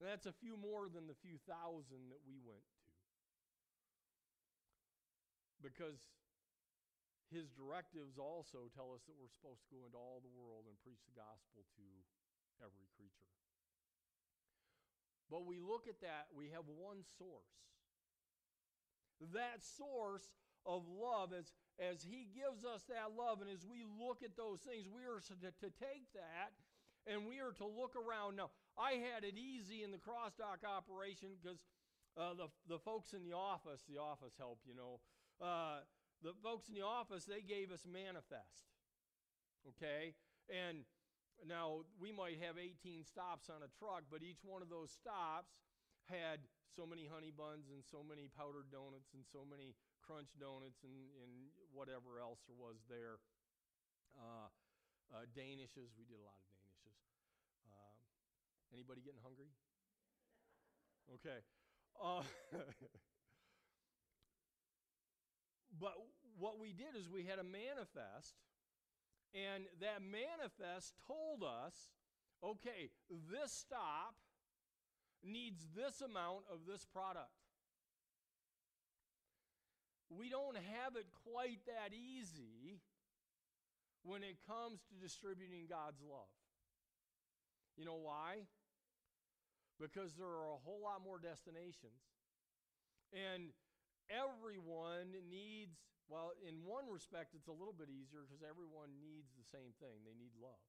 That's 0.00 0.26
a 0.26 0.32
few 0.32 0.56
more 0.56 0.88
than 0.88 1.06
the 1.06 1.14
few 1.20 1.36
thousand 1.46 2.10
that 2.10 2.22
we 2.26 2.40
went 2.42 2.64
to. 2.64 2.80
Because 5.62 6.00
his 7.34 7.50
directives 7.50 8.16
also 8.16 8.70
tell 8.70 8.94
us 8.94 9.02
that 9.10 9.18
we're 9.18 9.32
supposed 9.34 9.66
to 9.66 9.74
go 9.74 9.82
into 9.84 9.98
all 9.98 10.22
the 10.22 10.32
world 10.32 10.70
and 10.70 10.78
preach 10.86 11.02
the 11.04 11.18
gospel 11.18 11.66
to 11.74 11.86
every 12.62 12.86
creature. 12.94 13.30
But 15.26 15.44
we 15.44 15.58
look 15.58 15.90
at 15.90 15.98
that, 16.06 16.30
we 16.30 16.54
have 16.54 16.70
one 16.70 17.02
source. 17.18 17.58
That 19.34 19.62
source 19.62 20.30
of 20.62 20.86
love, 20.86 21.34
as, 21.34 21.50
as 21.80 22.06
he 22.06 22.30
gives 22.30 22.62
us 22.64 22.86
that 22.86 23.12
love, 23.16 23.40
and 23.42 23.50
as 23.50 23.66
we 23.66 23.82
look 23.82 24.22
at 24.22 24.36
those 24.36 24.62
things, 24.62 24.86
we 24.86 25.02
are 25.04 25.18
to, 25.18 25.36
to 25.58 25.70
take 25.74 26.06
that 26.14 26.54
and 27.06 27.28
we 27.28 27.40
are 27.40 27.52
to 27.60 27.66
look 27.66 27.96
around. 27.96 28.36
Now, 28.36 28.50
I 28.78 28.96
had 28.96 29.24
it 29.24 29.36
easy 29.36 29.82
in 29.84 29.92
the 29.92 30.00
cross 30.00 30.32
dock 30.38 30.64
operation 30.64 31.36
because 31.36 31.60
uh, 32.16 32.32
the, 32.34 32.48
the 32.68 32.78
folks 32.78 33.12
in 33.12 33.24
the 33.24 33.36
office, 33.36 33.84
the 33.88 34.00
office 34.00 34.34
help, 34.38 34.58
you 34.64 34.74
know, 34.74 35.00
uh, 35.42 35.84
the 36.24 36.32
folks 36.40 36.72
in 36.72 36.74
the 36.74 36.82
office, 36.82 37.28
they 37.28 37.44
gave 37.44 37.68
us 37.68 37.84
manifest. 37.84 38.72
Okay? 39.76 40.16
And 40.48 40.88
now 41.44 41.84
we 42.00 42.08
might 42.08 42.40
have 42.40 42.56
18 42.56 43.04
stops 43.04 43.52
on 43.52 43.60
a 43.60 43.70
truck, 43.76 44.08
but 44.08 44.24
each 44.24 44.40
one 44.40 44.64
of 44.64 44.72
those 44.72 44.88
stops 44.88 45.60
had 46.08 46.40
so 46.72 46.88
many 46.88 47.04
honey 47.04 47.30
buns 47.30 47.68
and 47.68 47.84
so 47.84 48.00
many 48.00 48.32
powdered 48.32 48.72
donuts 48.72 49.12
and 49.12 49.22
so 49.28 49.44
many 49.44 49.76
crunch 50.00 50.32
donuts 50.40 50.80
and, 50.80 51.12
and 51.20 51.52
whatever 51.76 52.16
else 52.16 52.40
there 52.48 52.56
was 52.56 52.80
there. 52.88 53.20
Uh, 54.16 54.48
uh, 55.12 55.28
Danishes, 55.36 55.92
we 56.00 56.08
did 56.08 56.16
a 56.16 56.24
lot 56.24 56.40
of 56.40 56.48
Danishes. 56.48 56.98
Anybody 58.74 59.06
getting 59.06 59.22
hungry? 59.22 59.46
Okay. 61.14 61.38
Uh, 62.02 62.26
but 65.80 65.94
what 66.38 66.58
we 66.58 66.72
did 66.72 66.98
is 66.98 67.08
we 67.08 67.24
had 67.24 67.38
a 67.38 67.44
manifest, 67.44 68.34
and 69.34 69.64
that 69.80 70.02
manifest 70.02 70.94
told 71.06 71.42
us 71.42 71.74
okay, 72.42 72.90
this 73.32 73.52
stop 73.52 74.14
needs 75.22 75.66
this 75.74 76.02
amount 76.02 76.44
of 76.52 76.66
this 76.68 76.84
product. 76.84 77.32
We 80.10 80.28
don't 80.28 80.56
have 80.56 80.94
it 80.96 81.06
quite 81.24 81.64
that 81.64 81.96
easy 81.96 82.82
when 84.02 84.22
it 84.22 84.36
comes 84.46 84.80
to 84.92 84.94
distributing 85.00 85.64
God's 85.70 86.02
love. 86.04 86.28
You 87.78 87.86
know 87.86 87.96
why? 87.96 88.44
because 89.80 90.14
there 90.14 90.26
are 90.26 90.54
a 90.54 90.62
whole 90.62 90.82
lot 90.82 91.02
more 91.02 91.18
destinations. 91.18 91.98
And 93.12 93.50
everyone 94.10 95.14
needs, 95.28 95.80
well, 96.08 96.36
in 96.44 96.62
one 96.64 96.88
respect, 96.88 97.32
it's 97.32 97.48
a 97.48 97.56
little 97.56 97.74
bit 97.74 97.88
easier 97.88 98.24
because 98.24 98.44
everyone 98.44 98.92
needs 99.00 99.32
the 99.34 99.46
same 99.48 99.72
thing. 99.80 100.04
They 100.04 100.16
need 100.16 100.32
love. 100.36 100.64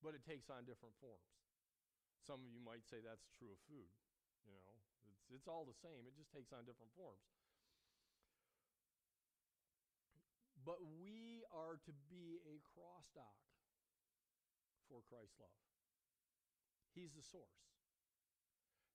But 0.00 0.16
it 0.16 0.24
takes 0.24 0.48
on 0.48 0.64
different 0.64 0.96
forms. 1.00 1.30
Some 2.24 2.40
of 2.44 2.48
you 2.52 2.60
might 2.60 2.84
say 2.88 3.00
that's 3.00 3.28
true 3.36 3.52
of 3.52 3.60
food. 3.68 3.90
You 4.44 4.52
know, 4.56 4.64
it's, 5.08 5.24
it's 5.28 5.48
all 5.48 5.68
the 5.68 5.76
same, 5.76 6.08
it 6.08 6.16
just 6.16 6.32
takes 6.32 6.52
on 6.52 6.64
different 6.64 6.92
forms. 6.96 7.24
But 10.64 10.80
we 11.00 11.42
are 11.52 11.80
to 11.88 11.92
be 12.12 12.40
a 12.44 12.60
cross 12.76 13.08
dock 13.16 13.40
for 14.88 15.00
Christ's 15.08 15.40
love. 15.40 15.56
He's 16.92 17.12
the 17.16 17.24
source. 17.24 17.64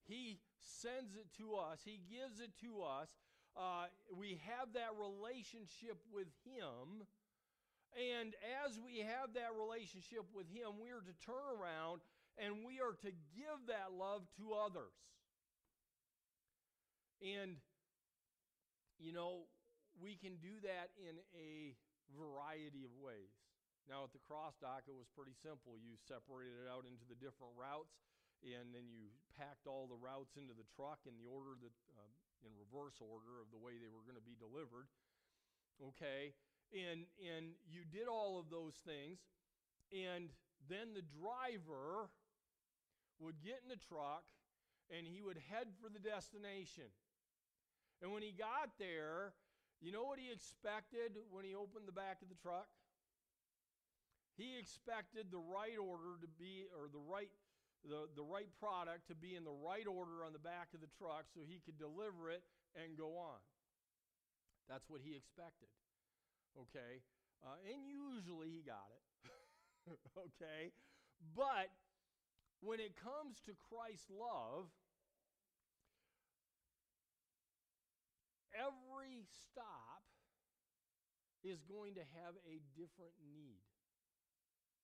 He 0.06 0.38
sends 0.62 1.15
it 1.15 1.34
to 1.42 1.56
us, 1.56 1.82
He 1.84 2.00
gives 2.06 2.39
it 2.39 2.54
to 2.62 2.84
us. 2.86 3.10
Uh, 3.56 3.88
we 4.12 4.40
have 4.44 4.76
that 4.76 4.92
relationship 5.00 5.96
with 6.12 6.28
Him. 6.44 7.08
And 7.96 8.36
as 8.68 8.76
we 8.76 9.00
have 9.00 9.32
that 9.40 9.56
relationship 9.56 10.28
with 10.36 10.52
Him, 10.52 10.84
we 10.84 10.92
are 10.92 11.00
to 11.00 11.16
turn 11.24 11.48
around 11.56 12.04
and 12.36 12.68
we 12.68 12.84
are 12.84 13.00
to 13.00 13.12
give 13.32 13.60
that 13.72 13.96
love 13.96 14.28
to 14.36 14.52
others. 14.52 14.92
And, 17.24 17.56
you 19.00 19.16
know, 19.16 19.48
we 19.96 20.20
can 20.20 20.36
do 20.44 20.60
that 20.68 20.92
in 21.00 21.16
a 21.32 21.80
variety 22.12 22.84
of 22.84 22.92
ways. 23.00 23.32
Now, 23.88 24.04
at 24.04 24.12
the 24.12 24.24
cross 24.28 24.58
dock, 24.60 24.90
it 24.90 24.98
was 24.98 25.08
pretty 25.16 25.38
simple. 25.40 25.80
You 25.80 25.96
separated 26.10 26.60
it 26.60 26.68
out 26.68 26.84
into 26.84 27.06
the 27.08 27.16
different 27.16 27.56
routes, 27.56 27.96
and 28.44 28.74
then 28.76 28.90
you 28.90 29.14
packed 29.38 29.70
all 29.70 29.88
the 29.88 29.96
routes 29.96 30.36
into 30.36 30.58
the 30.58 30.68
truck 30.76 31.06
in 31.08 31.16
the 31.16 31.30
order 31.30 31.56
that, 31.62 31.76
uh, 31.96 32.12
in 32.46 32.54
reverse 32.56 33.02
order 33.02 33.42
of 33.42 33.50
the 33.50 33.60
way 33.60 33.82
they 33.82 33.90
were 33.90 34.06
going 34.06 34.18
to 34.18 34.24
be 34.24 34.38
delivered. 34.38 34.88
Okay, 35.82 36.32
and 36.72 37.04
and 37.20 37.58
you 37.68 37.84
did 37.84 38.08
all 38.08 38.40
of 38.40 38.48
those 38.48 38.80
things, 38.86 39.20
and 39.92 40.32
then 40.70 40.96
the 40.96 41.04
driver 41.04 42.08
would 43.20 43.42
get 43.44 43.60
in 43.66 43.68
the 43.68 43.82
truck, 43.90 44.24
and 44.88 45.04
he 45.04 45.20
would 45.20 45.42
head 45.52 45.68
for 45.82 45.90
the 45.90 46.00
destination. 46.00 46.88
And 48.02 48.12
when 48.12 48.22
he 48.22 48.32
got 48.32 48.75
there, 48.80 49.34
you 49.82 49.92
know 49.92 50.04
what 50.04 50.20
he 50.20 50.32
expected 50.32 51.20
when 51.32 51.44
he 51.44 51.56
opened 51.56 51.88
the 51.88 51.96
back 51.96 52.22
of 52.22 52.30
the 52.30 52.40
truck? 52.40 52.68
He 54.36 54.60
expected 54.60 55.32
the 55.32 55.40
right 55.40 55.80
order 55.80 56.20
to 56.20 56.28
be, 56.28 56.68
or 56.75 56.92
the 56.92 57.00
right, 57.00 57.32
the, 57.86 58.10
the 58.18 58.25
right 58.25 58.50
product 58.58 59.08
to 59.08 59.15
be 59.15 59.38
in 59.38 59.46
the 59.46 59.54
right 59.54 59.86
order 59.86 60.25
on 60.25 60.34
the 60.34 60.42
back 60.42 60.74
of 60.74 60.82
the 60.82 60.89
truck 60.98 61.30
so 61.34 61.46
he 61.46 61.62
could 61.62 61.77
deliver 61.77 62.34
it 62.34 62.42
and 62.74 62.98
go 62.98 63.18
on. 63.18 63.39
That's 64.65 64.89
what 64.89 65.01
he 65.06 65.13
expected. 65.13 65.70
Okay? 66.58 67.06
Uh, 67.46 67.62
and 67.70 67.86
usually 67.86 68.50
he 68.50 68.65
got 68.65 68.89
it. 68.89 69.06
okay? 70.34 70.74
But 71.38 71.70
when 72.65 72.82
it 72.82 72.98
comes 72.98 73.38
to 73.46 73.54
Christ's 73.70 74.10
love, 74.10 74.65
every 78.58 79.30
stop 79.30 80.01
is 81.46 81.62
going 81.70 81.94
to 82.01 82.06
have 82.18 82.34
a 82.50 82.58
different 82.74 83.13
need. 83.22 83.62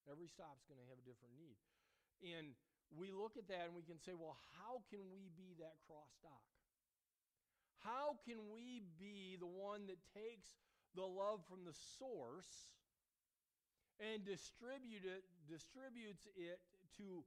Every 0.05 0.29
stop's 0.29 0.65
going 0.69 0.77
to 0.77 0.89
have 0.93 1.01
a 1.01 1.05
different 1.05 1.33
need. 1.33 1.57
And 2.21 2.53
we 2.91 3.11
look 3.11 3.39
at 3.39 3.47
that 3.47 3.71
and 3.71 3.75
we 3.75 3.83
can 3.83 3.99
say, 3.99 4.11
well, 4.11 4.35
how 4.59 4.83
can 4.91 4.99
we 5.15 5.31
be 5.35 5.55
that 5.59 5.79
cross 5.87 6.11
dock? 6.19 6.43
How 7.79 8.19
can 8.27 8.37
we 8.53 8.83
be 8.99 9.37
the 9.39 9.49
one 9.49 9.87
that 9.87 9.97
takes 10.13 10.59
the 10.93 11.07
love 11.07 11.41
from 11.49 11.65
the 11.65 11.73
source 11.97 12.69
and 13.97 14.23
distribute 14.25 15.07
it, 15.07 15.23
distributes 15.47 16.27
it 16.35 16.59
to 16.97 17.23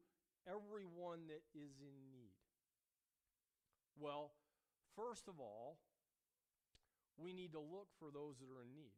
everyone 0.46 1.26
that 1.32 1.42
is 1.56 1.80
in 1.80 1.96
need? 2.12 2.36
Well, 3.98 4.32
first 4.94 5.28
of 5.28 5.40
all, 5.40 5.78
we 7.16 7.32
need 7.32 7.52
to 7.52 7.60
look 7.62 7.88
for 7.98 8.10
those 8.12 8.38
that 8.38 8.50
are 8.50 8.62
in 8.62 8.74
need. 8.74 8.94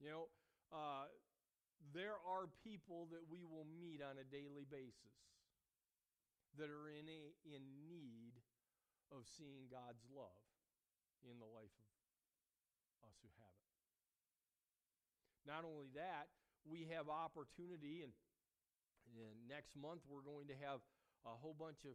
You 0.00 0.10
know, 0.10 0.24
uh, 0.72 1.06
there 1.94 2.20
are 2.28 2.48
people 2.60 3.08
that 3.12 3.24
we 3.32 3.40
will 3.46 3.66
meet 3.80 4.04
on 4.04 4.20
a 4.20 4.26
daily 4.28 4.68
basis 4.68 5.16
that 6.60 6.68
are 6.68 6.88
in, 6.88 7.04
a, 7.08 7.22
in 7.44 7.62
need 7.88 8.36
of 9.12 9.24
seeing 9.24 9.68
God's 9.68 10.04
love 10.12 10.44
in 11.24 11.36
the 11.40 11.48
life 11.48 11.72
of 11.72 11.88
us 13.08 13.16
who 13.20 13.30
have 13.40 13.56
it. 13.56 13.72
Not 15.48 15.62
only 15.64 15.88
that, 15.94 16.28
we 16.66 16.88
have 16.90 17.06
opportunity, 17.06 18.02
and, 18.02 18.12
and 19.14 19.36
next 19.46 19.78
month 19.78 20.02
we're 20.10 20.26
going 20.26 20.50
to 20.50 20.58
have 20.66 20.82
a 21.24 21.34
whole 21.38 21.54
bunch 21.54 21.86
of 21.86 21.94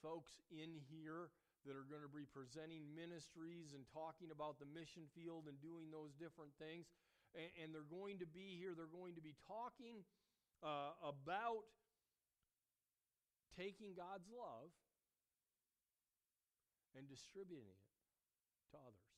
folks 0.00 0.38
in 0.50 0.78
here 0.90 1.30
that 1.66 1.78
are 1.78 1.86
going 1.86 2.02
to 2.02 2.10
be 2.10 2.26
presenting 2.26 2.82
ministries 2.90 3.70
and 3.74 3.86
talking 3.94 4.34
about 4.34 4.58
the 4.58 4.66
mission 4.66 5.06
field 5.14 5.46
and 5.46 5.54
doing 5.62 5.90
those 5.94 6.10
different 6.18 6.50
things 6.58 6.90
and, 7.34 7.50
and 7.60 7.66
they're 7.74 7.88
going 7.88 8.18
to 8.20 8.28
be 8.28 8.56
here. 8.58 8.72
They're 8.76 8.90
going 8.90 9.14
to 9.16 9.24
be 9.24 9.34
talking 9.48 10.04
uh, 10.62 10.94
about 11.02 11.66
taking 13.56 13.92
God's 13.92 14.28
love 14.32 14.72
and 16.96 17.08
distributing 17.08 17.68
it 17.68 17.82
to 18.72 18.76
others. 18.80 19.12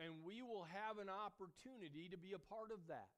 And 0.00 0.24
we 0.24 0.40
will 0.40 0.64
have 0.64 0.96
an 0.96 1.12
opportunity 1.12 2.08
to 2.08 2.16
be 2.16 2.32
a 2.32 2.40
part 2.40 2.72
of 2.72 2.80
that. 2.88 3.12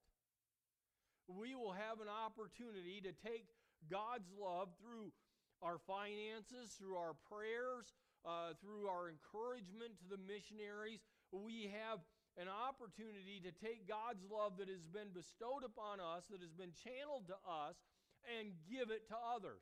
We 1.31 1.55
will 1.55 1.73
have 1.73 2.03
an 2.03 2.11
opportunity 2.11 2.99
to 3.07 3.15
take 3.23 3.47
God's 3.87 4.27
love 4.35 4.75
through 4.83 5.15
our 5.63 5.79
finances, 5.79 6.75
through 6.75 6.99
our 6.99 7.15
prayers, 7.31 7.95
uh, 8.27 8.59
through 8.59 8.91
our 8.91 9.07
encouragement 9.07 9.95
to 10.03 10.07
the 10.11 10.19
missionaries. 10.19 11.07
We 11.31 11.71
have 11.71 12.03
an 12.41 12.49
opportunity 12.49 13.45
to 13.45 13.53
take 13.53 13.85
God's 13.85 14.25
love 14.25 14.57
that 14.57 14.69
has 14.69 14.89
been 14.89 15.13
bestowed 15.13 15.65
upon 15.65 16.01
us, 16.01 16.25
that 16.33 16.41
has 16.41 16.57
been 16.57 16.73
channeled 16.73 17.29
to 17.29 17.37
us, 17.45 17.77
and 18.25 18.57
give 18.65 18.89
it 18.89 19.09
to 19.13 19.17
others. 19.19 19.61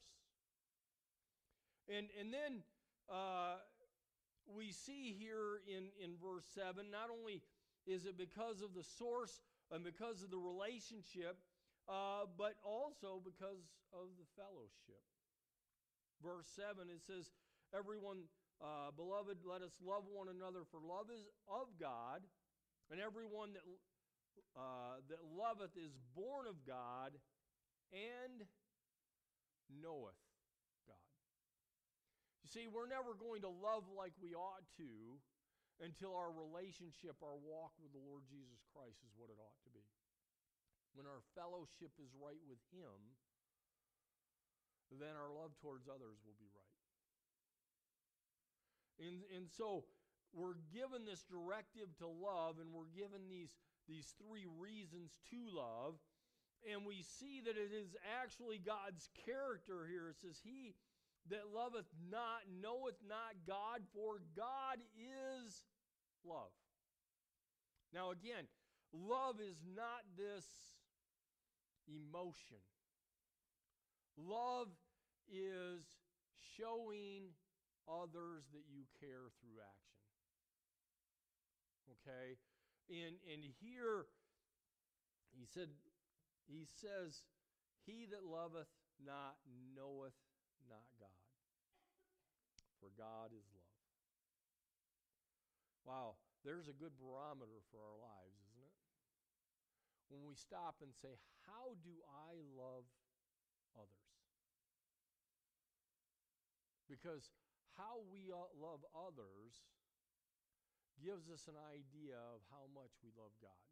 And, 1.91 2.07
and 2.15 2.31
then 2.31 2.63
uh, 3.11 3.59
we 4.47 4.71
see 4.71 5.17
here 5.19 5.59
in, 5.67 5.91
in 5.99 6.15
verse 6.23 6.47
7 6.55 6.87
not 6.91 7.11
only 7.11 7.43
is 7.87 8.07
it 8.07 8.15
because 8.15 8.63
of 8.63 8.71
the 8.75 8.85
source 8.85 9.43
and 9.75 9.83
because 9.83 10.23
of 10.23 10.31
the 10.31 10.39
relationship, 10.39 11.39
uh, 11.89 12.31
but 12.39 12.55
also 12.63 13.19
because 13.19 13.67
of 13.91 14.15
the 14.15 14.29
fellowship. 14.39 15.03
Verse 16.23 16.47
7 16.55 16.87
it 16.87 17.03
says, 17.03 17.35
Everyone, 17.75 18.27
uh, 18.63 18.91
beloved, 18.95 19.43
let 19.47 19.63
us 19.63 19.75
love 19.83 20.05
one 20.11 20.27
another, 20.27 20.67
for 20.71 20.79
love 20.83 21.07
is 21.11 21.27
of 21.47 21.71
God 21.79 22.23
and 22.91 22.99
everyone 22.99 23.55
that, 23.55 23.65
uh, 24.59 24.99
that 25.07 25.23
loveth 25.23 25.75
is 25.79 25.95
born 26.15 26.51
of 26.51 26.59
God 26.67 27.15
and 27.95 28.43
knoweth 29.71 30.19
God. 30.91 31.11
You 32.43 32.51
see, 32.51 32.67
we're 32.67 32.91
never 32.91 33.15
going 33.15 33.47
to 33.47 33.53
love 33.53 33.87
like 33.95 34.15
we 34.19 34.35
ought 34.35 34.67
to 34.83 35.19
until 35.81 36.13
our 36.13 36.29
relationship, 36.35 37.17
our 37.25 37.39
walk 37.41 37.73
with 37.81 37.95
the 37.95 38.03
Lord 38.03 38.27
Jesus 38.29 38.61
Christ 38.75 39.01
is 39.07 39.15
what 39.17 39.33
it 39.33 39.39
ought 39.41 39.57
to 39.65 39.73
be. 39.73 39.87
When 40.93 41.07
our 41.07 41.23
fellowship 41.39 41.95
is 42.03 42.11
right 42.19 42.43
with 42.51 42.61
Him, 42.75 42.99
then 44.99 45.15
our 45.15 45.31
love 45.31 45.55
towards 45.63 45.87
others 45.87 46.19
will 46.27 46.37
be 46.37 46.51
right. 46.51 46.81
And, 49.01 49.23
and 49.33 49.47
so 49.49 49.87
we're 50.33 50.59
given 50.71 51.07
this 51.07 51.25
directive 51.27 51.91
to 51.99 52.07
love, 52.07 52.63
and 52.63 52.71
we're 52.73 52.91
given 52.95 53.27
these, 53.29 53.51
these 53.89 54.15
three 54.19 54.47
reasons 54.47 55.19
to 55.31 55.39
love. 55.51 55.99
And 56.71 56.85
we 56.85 57.03
see 57.03 57.41
that 57.45 57.57
it 57.57 57.73
is 57.73 57.97
actually 58.21 58.61
God's 58.61 59.09
character 59.25 59.89
here. 59.89 60.13
It 60.13 60.21
says, 60.21 60.39
He 60.45 60.75
that 61.29 61.53
loveth 61.55 61.89
not 62.11 62.45
knoweth 62.63 63.01
not 63.07 63.35
God, 63.47 63.83
for 63.95 64.21
God 64.37 64.79
is 64.97 65.65
love. 66.25 66.53
Now, 67.93 68.11
again, 68.11 68.47
love 68.93 69.37
is 69.41 69.57
not 69.75 70.05
this 70.17 70.47
emotion, 71.89 72.63
love 74.17 74.69
is 75.33 75.83
showing 76.57 77.35
others 77.89 78.45
that 78.53 78.67
you 78.71 78.85
care 79.01 79.31
through 79.41 79.59
action. 79.59 80.00
Okay? 82.01 82.37
And 82.91 83.21
and 83.29 83.45
here 83.61 84.09
he 85.37 85.47
said 85.47 85.69
he 86.51 86.67
says, 86.67 87.23
He 87.87 88.07
that 88.11 88.27
loveth 88.27 88.71
not 88.99 89.39
knoweth 89.77 90.17
not 90.69 90.89
God. 90.99 91.23
For 92.81 92.91
God 92.97 93.31
is 93.37 93.47
love. 93.53 93.71
Wow, 95.85 96.17
there's 96.45 96.69
a 96.69 96.77
good 96.77 96.97
barometer 96.99 97.61
for 97.71 97.81
our 97.81 97.99
lives, 98.01 98.37
isn't 98.37 98.65
it? 98.65 98.77
When 100.09 100.27
we 100.27 100.35
stop 100.35 100.83
and 100.83 100.91
say, 100.97 101.15
How 101.47 101.77
do 101.85 101.95
I 102.09 102.41
love 102.57 102.89
others? 103.77 104.11
Because 106.91 107.31
how 107.79 108.03
we 108.11 108.35
love 108.35 108.83
others 108.93 109.63
gives 111.01 111.33
us 111.33 111.49
an 111.49 111.57
idea 111.73 112.21
of 112.37 112.45
how 112.53 112.69
much 112.77 112.93
we 113.01 113.11
love 113.17 113.33
God. 113.41 113.65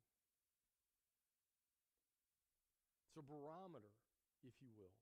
It's 3.09 3.21
a 3.21 3.25
barometer, 3.25 3.93
if 4.45 4.57
you 4.61 4.73
will. 4.77 4.97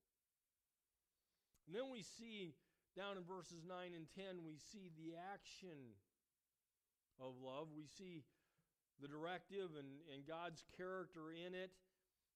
And 1.66 1.74
then 1.74 1.90
we 1.90 2.02
see 2.02 2.54
down 2.94 3.18
in 3.18 3.24
verses 3.26 3.66
9 3.66 3.74
and 3.94 4.06
10, 4.14 4.46
we 4.46 4.56
see 4.58 4.90
the 4.94 5.18
action 5.18 5.94
of 7.20 7.36
love. 7.42 7.68
We 7.74 7.86
see 7.86 8.24
the 9.02 9.08
directive 9.08 9.76
and, 9.76 10.00
and 10.08 10.24
God's 10.24 10.64
character 10.76 11.28
in 11.28 11.52
it. 11.52 11.74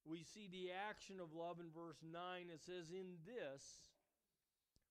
We 0.04 0.24
see 0.24 0.48
the 0.48 0.72
action 0.72 1.20
of 1.20 1.32
love 1.32 1.60
in 1.60 1.72
verse 1.72 2.00
9. 2.04 2.12
It 2.52 2.60
says, 2.60 2.92
In 2.92 3.20
this 3.24 3.62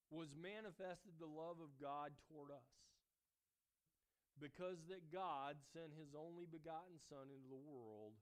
was 0.09 0.33
manifested 0.33 1.17
the 1.21 1.29
love 1.29 1.61
of 1.61 1.69
God 1.77 2.17
toward 2.25 2.49
us 2.49 2.88
because 4.39 4.81
that 4.87 5.11
God 5.11 5.59
sent 5.75 5.91
his 5.99 6.15
only 6.15 6.47
begotten 6.47 6.95
Son 7.11 7.27
into 7.27 7.51
the 7.51 7.59
world 7.59 8.15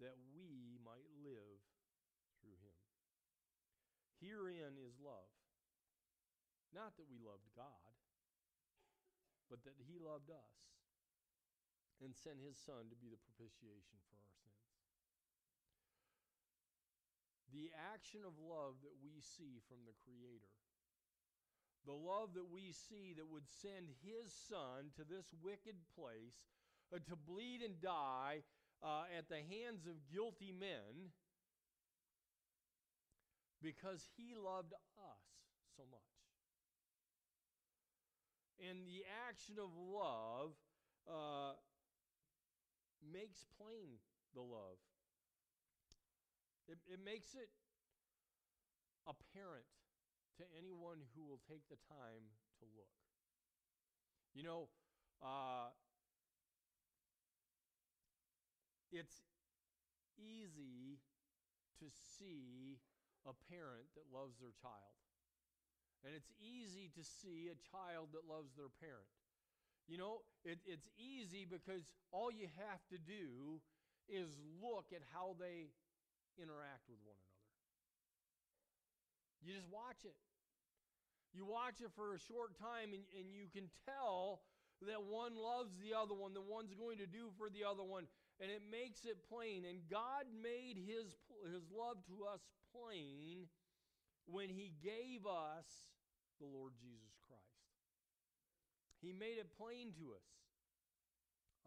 that 0.00 0.16
we 0.32 0.80
might 0.80 1.10
live 1.20 1.60
through 2.40 2.56
him. 2.64 2.80
Herein 4.22 4.80
is 4.80 4.96
love. 4.96 5.28
Not 6.70 6.96
that 6.96 7.10
we 7.10 7.18
loved 7.18 7.50
God, 7.58 7.94
but 9.50 9.66
that 9.66 9.76
he 9.82 9.98
loved 9.98 10.30
us 10.30 10.56
and 12.00 12.14
sent 12.16 12.40
his 12.40 12.56
son 12.56 12.88
to 12.88 12.96
be 12.96 13.10
the 13.12 13.20
propitiation 13.20 13.98
for 14.08 14.16
our 14.16 14.36
sins. 14.40 14.70
The 17.50 17.74
action 17.74 18.22
of 18.22 18.38
love 18.38 18.78
that 18.86 18.94
we 19.02 19.18
see 19.18 19.58
from 19.66 19.82
the 19.84 19.98
Creator, 20.06 20.54
the 21.86 21.92
love 21.92 22.34
that 22.34 22.50
we 22.52 22.72
see 22.72 23.14
that 23.16 23.30
would 23.30 23.48
send 23.48 23.88
his 24.04 24.32
son 24.32 24.92
to 24.96 25.02
this 25.04 25.26
wicked 25.42 25.76
place 25.96 26.48
uh, 26.94 26.98
to 27.08 27.16
bleed 27.16 27.62
and 27.62 27.80
die 27.80 28.42
uh, 28.82 29.04
at 29.16 29.28
the 29.28 29.40
hands 29.48 29.86
of 29.86 29.96
guilty 30.12 30.52
men 30.52 31.12
because 33.62 34.06
he 34.16 34.34
loved 34.34 34.72
us 34.72 35.24
so 35.76 35.82
much. 35.90 36.00
And 38.60 38.84
the 38.84 39.04
action 39.28 39.56
of 39.56 39.70
love 39.72 40.52
uh, 41.08 41.56
makes 43.00 43.44
plain 43.56 43.96
the 44.34 44.40
love. 44.40 44.76
It, 46.68 46.78
it 46.86 47.00
makes 47.04 47.34
it 47.34 47.48
apparent 49.08 49.64
to 50.38 50.44
anyone 50.56 51.02
who 51.14 51.24
will 51.24 51.40
take 51.48 51.66
the 51.68 51.78
time 51.88 52.24
to 52.60 52.64
look. 52.76 52.94
You 54.34 54.44
know, 54.44 54.68
uh, 55.22 55.74
it's 58.92 59.26
easy 60.18 61.00
to 61.80 61.86
see 61.90 62.78
a 63.26 63.34
parent 63.50 63.88
that 63.96 64.06
loves 64.12 64.38
their 64.38 64.54
child. 64.62 64.96
And 66.04 66.14
it's 66.16 66.32
easy 66.40 66.88
to 66.96 67.04
see 67.04 67.52
a 67.52 67.58
child 67.68 68.16
that 68.16 68.24
loves 68.24 68.56
their 68.56 68.72
parent. 68.80 69.12
You 69.88 69.98
know, 69.98 70.22
it, 70.44 70.58
it's 70.64 70.88
easy 70.96 71.44
because 71.44 71.92
all 72.12 72.30
you 72.30 72.48
have 72.56 72.80
to 72.88 72.96
do 72.96 73.60
is 74.08 74.38
look 74.62 74.92
at 74.94 75.02
how 75.12 75.36
they 75.38 75.74
interact 76.40 76.88
with 76.88 76.98
one 77.04 77.16
another. 77.18 77.29
You 79.40 79.52
just 79.52 79.68
watch 79.72 80.04
it. 80.04 80.16
You 81.32 81.46
watch 81.46 81.80
it 81.80 81.90
for 81.94 82.14
a 82.14 82.20
short 82.20 82.58
time, 82.58 82.92
and, 82.92 83.04
and 83.14 83.30
you 83.30 83.46
can 83.52 83.70
tell 83.86 84.42
that 84.82 85.02
one 85.04 85.36
loves 85.36 85.76
the 85.76 85.92
other 85.92 86.16
one, 86.16 86.32
the 86.32 86.40
one's 86.40 86.72
going 86.72 86.98
to 86.98 87.06
do 87.06 87.28
for 87.36 87.52
the 87.52 87.68
other 87.68 87.84
one, 87.84 88.08
and 88.40 88.50
it 88.50 88.64
makes 88.64 89.04
it 89.04 89.20
plain. 89.28 89.68
And 89.68 89.84
God 89.90 90.24
made 90.32 90.80
his, 90.80 91.12
his 91.52 91.68
love 91.68 92.00
to 92.08 92.24
us 92.24 92.40
plain 92.72 93.46
when 94.26 94.48
he 94.48 94.72
gave 94.82 95.28
us 95.28 95.68
the 96.40 96.48
Lord 96.48 96.72
Jesus 96.80 97.12
Christ. 97.28 97.40
He 99.04 99.12
made 99.12 99.36
it 99.36 99.52
plain 99.56 99.92
to 100.00 100.16
us. 100.16 100.28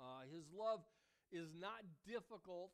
Uh, 0.01 0.25
his 0.33 0.49
love 0.49 0.81
is 1.31 1.53
not 1.53 1.85
difficult 2.05 2.73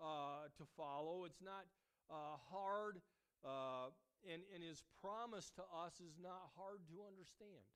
uh, 0.00 0.46
to 0.56 0.64
follow, 0.76 1.26
it's 1.26 1.42
not 1.42 1.66
uh, 2.10 2.38
hard, 2.50 3.02
uh, 3.44 3.90
and, 4.26 4.42
and 4.50 4.60
his 4.62 4.82
promise 4.98 5.50
to 5.54 5.64
us 5.70 6.00
is 6.02 6.18
not 6.18 6.50
hard 6.58 6.82
to 6.90 7.06
understand. 7.06 7.66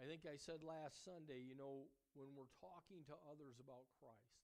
I 0.00 0.08
think 0.08 0.24
I 0.24 0.40
said 0.40 0.64
last 0.64 1.04
Sunday, 1.04 1.44
you 1.44 1.52
know, 1.52 1.92
when 2.16 2.32
we're 2.32 2.48
talking 2.56 3.04
to 3.04 3.14
others 3.28 3.60
about 3.60 3.84
Christ, 4.00 4.40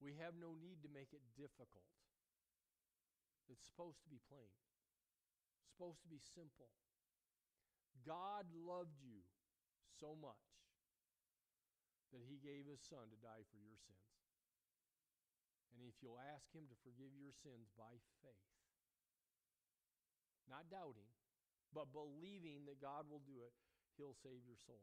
we 0.00 0.16
have 0.16 0.32
no 0.40 0.56
need 0.56 0.80
to 0.80 0.90
make 0.90 1.12
it 1.12 1.20
difficult. 1.36 1.84
It's 3.52 3.68
supposed 3.68 4.00
to 4.04 4.08
be 4.08 4.20
plain, 4.28 4.48
it's 5.60 5.68
supposed 5.76 6.00
to 6.04 6.10
be 6.10 6.20
simple. 6.20 6.72
God 8.06 8.48
loved 8.54 9.04
you 9.04 9.20
so 10.00 10.16
much 10.16 10.48
that 12.14 12.24
he 12.24 12.40
gave 12.40 12.64
his 12.64 12.80
son 12.80 13.12
to 13.12 13.18
die 13.20 13.44
for 13.52 13.60
your 13.60 13.76
sins. 13.76 14.17
And 15.72 15.84
if 15.86 15.98
you'll 16.00 16.20
ask 16.34 16.48
him 16.50 16.66
to 16.68 16.76
forgive 16.84 17.12
your 17.14 17.32
sins 17.32 17.70
by 17.76 18.00
faith, 18.24 18.52
not 20.48 20.72
doubting, 20.72 21.12
but 21.76 21.92
believing 21.92 22.64
that 22.64 22.80
God 22.80 23.04
will 23.06 23.22
do 23.22 23.44
it, 23.44 23.52
he'll 24.00 24.16
save 24.16 24.42
your 24.48 24.58
soul. 24.64 24.80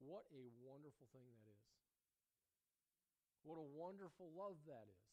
What 0.00 0.24
a 0.32 0.44
wonderful 0.64 1.06
thing 1.12 1.28
that 1.28 1.46
is. 1.46 1.68
What 3.44 3.58
a 3.58 3.68
wonderful 3.76 4.32
love 4.32 4.56
that 4.66 4.86
is. 4.88 5.06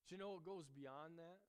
But 0.00 0.10
you 0.10 0.18
know, 0.18 0.40
it 0.40 0.46
goes 0.46 0.66
beyond 0.70 1.18
that. 1.18 1.42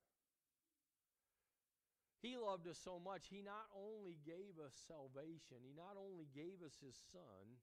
He 2.22 2.34
loved 2.34 2.66
us 2.66 2.80
so 2.82 2.98
much, 2.98 3.28
He 3.30 3.42
not 3.42 3.70
only 3.76 4.18
gave 4.26 4.58
us 4.58 4.74
salvation, 4.88 5.62
He 5.62 5.70
not 5.76 5.94
only 5.94 6.26
gave 6.34 6.58
us 6.64 6.74
His 6.82 6.96
Son, 7.12 7.60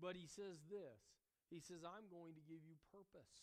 but 0.00 0.16
He 0.16 0.24
says 0.24 0.64
this 0.70 1.02
He 1.50 1.60
says, 1.60 1.84
I'm 1.84 2.08
going 2.10 2.34
to 2.34 2.44
give 2.44 2.62
you 2.64 2.76
purpose. 2.90 3.34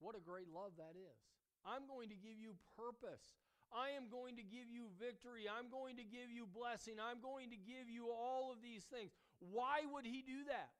What 0.00 0.16
a 0.16 0.22
great 0.22 0.48
love 0.48 0.72
that 0.80 0.96
is. 0.96 1.20
I'm 1.64 1.84
going 1.84 2.08
to 2.08 2.16
give 2.16 2.40
you 2.40 2.56
purpose. 2.76 3.36
I 3.70 3.94
am 3.94 4.08
going 4.10 4.34
to 4.40 4.42
give 4.42 4.66
you 4.72 4.88
victory. 4.98 5.46
I'm 5.46 5.70
going 5.70 6.00
to 6.00 6.06
give 6.08 6.32
you 6.32 6.48
blessing. 6.48 6.96
I'm 6.98 7.20
going 7.20 7.52
to 7.54 7.60
give 7.60 7.86
you 7.86 8.08
all 8.10 8.50
of 8.50 8.58
these 8.64 8.82
things. 8.88 9.12
Why 9.38 9.84
would 9.92 10.08
he 10.08 10.24
do 10.26 10.48
that? 10.48 10.72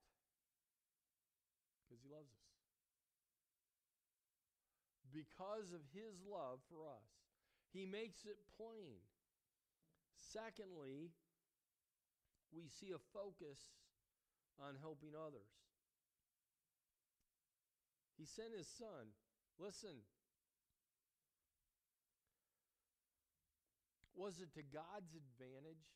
Because 1.84 2.02
he 2.02 2.10
loves 2.10 2.32
us. 2.32 2.48
Because 5.12 5.70
of 5.74 5.82
his 5.92 6.18
love 6.24 6.62
for 6.70 6.86
us, 6.86 7.06
he 7.74 7.84
makes 7.86 8.24
it 8.24 8.38
plain. 8.56 8.98
Secondly, 10.16 11.10
we 12.50 12.66
see 12.66 12.90
a 12.94 13.02
focus 13.12 13.58
on 14.60 14.76
helping 14.80 15.16
others. 15.16 15.50
He 18.16 18.24
sent 18.24 18.52
his 18.52 18.68
son. 18.68 19.16
Listen, 19.58 20.04
Was 24.20 24.36
it 24.36 24.52
to 24.52 24.60
God's 24.60 25.16
advantage 25.16 25.88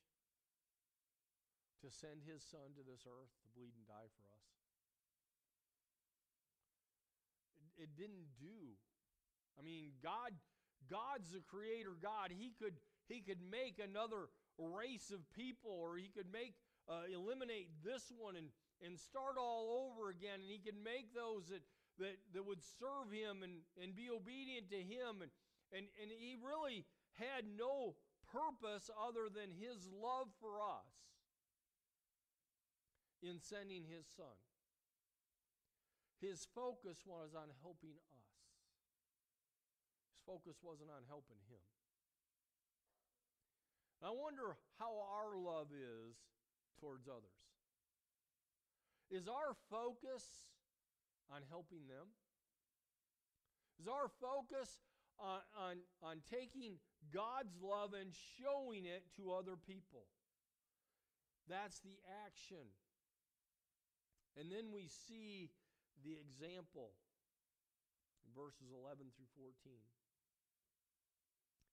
to 1.84 1.92
send 1.92 2.24
his 2.24 2.40
son 2.40 2.72
to 2.72 2.80
this 2.80 3.04
earth 3.04 3.28
to 3.28 3.46
bleed 3.52 3.76
and 3.76 3.84
die 3.84 4.08
for 4.16 4.24
us? 4.32 4.48
It, 7.60 7.84
it 7.84 7.90
didn't 8.00 8.32
do. 8.40 8.80
I 9.60 9.62
mean, 9.62 10.00
God 10.00 10.32
God's 10.88 11.36
the 11.36 11.44
creator 11.44 11.92
God. 12.00 12.32
He 12.32 12.56
could 12.56 12.80
he 13.12 13.20
could 13.20 13.44
make 13.44 13.76
another 13.76 14.32
race 14.58 15.10
of 15.10 15.20
people 15.34 15.72
or 15.72 15.96
he 15.96 16.08
could 16.08 16.30
make 16.32 16.54
uh, 16.88 17.08
eliminate 17.10 17.70
this 17.82 18.12
one 18.14 18.36
and 18.36 18.48
and 18.84 18.98
start 18.98 19.38
all 19.38 19.88
over 19.88 20.10
again 20.10 20.42
and 20.42 20.50
he 20.50 20.58
could 20.58 20.78
make 20.78 21.14
those 21.14 21.48
that 21.48 21.62
that, 21.98 22.18
that 22.34 22.42
would 22.42 22.58
serve 22.58 23.06
him 23.10 23.46
and, 23.46 23.62
and 23.78 23.94
be 23.94 24.10
obedient 24.10 24.68
to 24.70 24.78
him 24.82 25.22
and, 25.22 25.30
and 25.72 25.86
and 25.98 26.10
he 26.10 26.36
really 26.38 26.84
had 27.18 27.46
no 27.46 27.94
purpose 28.30 28.90
other 28.98 29.30
than 29.30 29.50
his 29.54 29.86
love 29.94 30.26
for 30.42 30.58
us 30.58 30.90
in 33.22 33.40
sending 33.40 33.84
his 33.86 34.04
son. 34.16 34.36
His 36.20 36.46
focus 36.54 37.04
was 37.06 37.32
on 37.34 37.48
helping 37.62 37.96
us. 37.96 38.26
His 40.12 40.20
focus 40.26 40.58
wasn't 40.62 40.90
on 40.90 41.04
helping 41.08 41.40
him. 41.48 41.62
I 44.04 44.10
wonder 44.10 44.56
how 44.78 44.92
our 45.00 45.38
love 45.40 45.68
is 45.72 46.16
towards 46.80 47.08
others. 47.08 47.40
Is 49.10 49.28
our 49.28 49.56
focus 49.70 50.24
on 51.32 51.40
helping 51.48 51.88
them? 51.88 52.12
Is 53.80 53.88
our 53.88 54.10
focus 54.20 54.68
on, 55.18 55.40
on, 55.56 55.76
on 56.02 56.16
taking 56.30 56.78
God's 57.12 57.54
love 57.60 57.92
and 57.94 58.10
showing 58.40 58.86
it 58.86 59.04
to 59.16 59.32
other 59.32 59.56
people. 59.56 60.06
That's 61.48 61.80
the 61.80 61.98
action. 62.26 62.72
And 64.36 64.50
then 64.50 64.72
we 64.72 64.88
see 64.88 65.50
the 66.02 66.16
example 66.18 66.96
in 68.24 68.32
verses 68.34 68.72
11 68.72 69.12
through 69.14 69.30
14. 69.36 69.52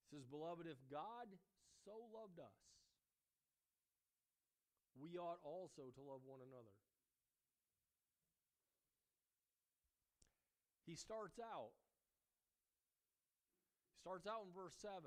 It 0.01 0.07
says, 0.11 0.25
Beloved, 0.27 0.67
if 0.67 0.77
God 0.91 1.31
so 1.85 1.91
loved 2.13 2.39
us, 2.39 2.59
we 4.97 5.17
ought 5.17 5.41
also 5.43 5.89
to 5.93 6.01
love 6.01 6.21
one 6.25 6.39
another. 6.41 6.75
He 10.85 10.95
starts 10.95 11.39
out 11.39 11.71
Starts 14.01 14.25
out 14.25 14.41
in 14.41 14.51
verse 14.57 14.73
7. 14.81 14.97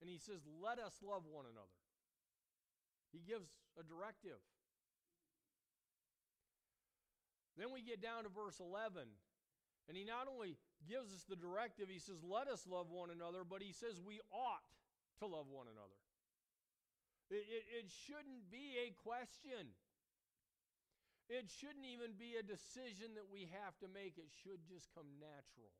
And 0.00 0.08
he 0.08 0.16
says, 0.16 0.40
Let 0.48 0.80
us 0.80 0.96
love 1.04 1.28
one 1.28 1.44
another. 1.44 1.76
He 3.12 3.20
gives 3.20 3.52
a 3.76 3.84
directive. 3.84 4.40
Then 7.54 7.70
we 7.70 7.84
get 7.84 8.02
down 8.02 8.24
to 8.24 8.32
verse 8.32 8.58
11, 8.58 9.06
and 9.86 9.94
he 9.94 10.02
not 10.02 10.26
only 10.26 10.58
gives 10.90 11.14
us 11.14 11.22
the 11.22 11.38
directive, 11.38 11.86
he 11.86 12.02
says, 12.02 12.18
Let 12.24 12.48
us 12.48 12.66
love 12.66 12.90
one 12.90 13.12
another, 13.12 13.44
but 13.46 13.62
he 13.62 13.70
says 13.70 14.00
we 14.00 14.18
ought 14.32 14.64
to 15.24 15.30
love 15.32 15.48
one 15.48 15.66
another. 15.66 15.98
It, 17.32 17.48
it, 17.48 17.64
it 17.82 17.86
shouldn't 17.88 18.52
be 18.52 18.76
a 18.84 18.92
question. 19.00 19.72
It 21.32 21.48
shouldn't 21.48 21.88
even 21.88 22.20
be 22.20 22.36
a 22.36 22.44
decision 22.44 23.16
that 23.16 23.32
we 23.32 23.48
have 23.48 23.72
to 23.80 23.88
make. 23.88 24.20
It 24.20 24.28
should 24.44 24.60
just 24.68 24.92
come 24.92 25.08
natural 25.16 25.72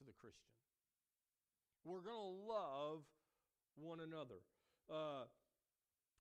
to 0.00 0.02
the 0.08 0.16
Christian. 0.16 0.56
We're 1.84 2.00
going 2.00 2.16
to 2.16 2.36
love 2.48 3.04
one 3.76 4.00
another. 4.00 4.40
Uh, 4.88 5.28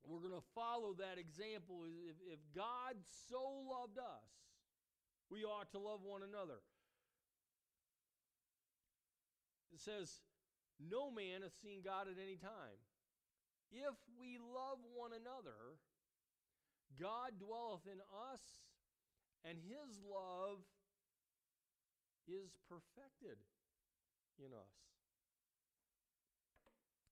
we're 0.03 0.19
going 0.19 0.35
to 0.35 0.47
follow 0.51 0.91
that 0.99 1.15
example. 1.15 1.87
If, 1.87 2.19
if 2.27 2.39
God 2.51 2.99
so 3.31 3.63
loved 3.71 3.95
us, 3.95 4.27
we 5.31 5.47
ought 5.47 5.71
to 5.71 5.79
love 5.79 6.03
one 6.03 6.21
another. 6.27 6.59
It 9.71 9.79
says, 9.79 10.19
No 10.79 11.11
man 11.11 11.41
has 11.43 11.53
seen 11.61 11.81
God 11.83 12.07
at 12.07 12.21
any 12.21 12.37
time. 12.37 12.79
If 13.71 13.97
we 14.19 14.37
love 14.37 14.77
one 14.93 15.11
another, 15.13 15.77
God 16.99 17.41
dwelleth 17.41 17.89
in 17.89 17.97
us, 18.29 18.43
and 19.41 19.57
his 19.57 19.97
love 20.05 20.61
is 22.29 22.53
perfected 22.69 23.41
in 24.37 24.53
us. 24.53 24.77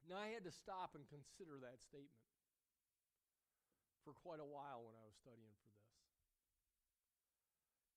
Now, 0.09 0.21
I 0.21 0.33
had 0.33 0.45
to 0.45 0.53
stop 0.53 0.93
and 0.93 1.05
consider 1.09 1.61
that 1.61 1.81
statement 1.81 2.29
for 4.03 4.13
quite 4.17 4.41
a 4.41 4.47
while 4.47 4.81
when 4.85 4.97
I 4.97 5.05
was 5.05 5.17
studying 5.17 5.53
for 5.61 5.69
this. 5.71 5.97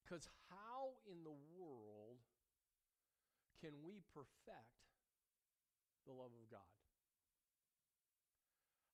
Because 0.05 0.25
how 0.53 1.01
in 1.09 1.25
the 1.25 1.37
world 1.57 2.21
can 3.65 3.73
we 3.81 4.05
perfect 4.13 4.85
the 6.07 6.13
love 6.13 6.33
of 6.33 6.47
God? 6.51 6.71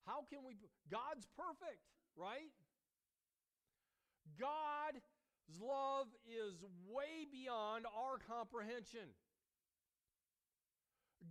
How 0.07 0.25
can 0.29 0.43
we? 0.47 0.57
God's 0.91 1.27
perfect, 1.37 1.83
right? 2.17 2.51
God's 4.39 5.05
love 5.61 6.07
is 6.27 6.63
way 6.89 7.27
beyond 7.31 7.85
our 7.87 8.19
comprehension. 8.19 9.13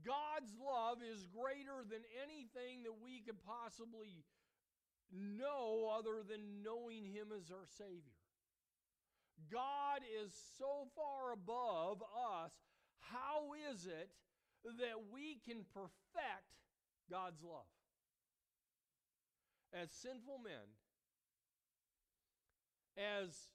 God's 0.06 0.54
love 0.62 1.00
is 1.02 1.26
greater 1.26 1.82
than 1.82 2.06
anything 2.22 2.84
that 2.84 2.94
we 3.02 3.22
could 3.26 3.42
possibly 3.42 4.24
know 5.12 5.90
other 5.98 6.22
than 6.22 6.62
knowing 6.64 7.06
Him 7.06 7.34
as 7.34 7.50
our 7.50 7.66
Savior. 7.78 8.20
God 9.52 10.02
is 10.24 10.32
so 10.58 10.88
far 10.96 11.34
above 11.34 12.04
us. 12.04 12.52
How 13.00 13.54
is 13.72 13.86
it 13.86 14.12
that 14.66 15.12
we 15.12 15.40
can 15.48 15.66
perfect 15.74 16.50
God's 17.10 17.42
love? 17.44 17.70
As 19.74 19.92
sinful 19.92 20.40
men, 20.44 20.76
as 22.98 23.54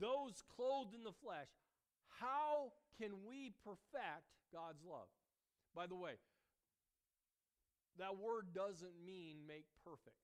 those 0.00 0.42
clothed 0.54 0.94
in 0.94 1.04
the 1.04 1.12
flesh, 1.12 1.50
how 2.20 2.72
can 2.96 3.10
we 3.28 3.52
perfect 3.64 4.26
God's 4.52 4.82
love? 4.84 5.10
By 5.74 5.86
the 5.86 5.96
way, 5.96 6.18
that 7.98 8.16
word 8.16 8.54
doesn't 8.54 8.94
mean 9.04 9.42
make 9.46 9.66
perfect, 9.84 10.22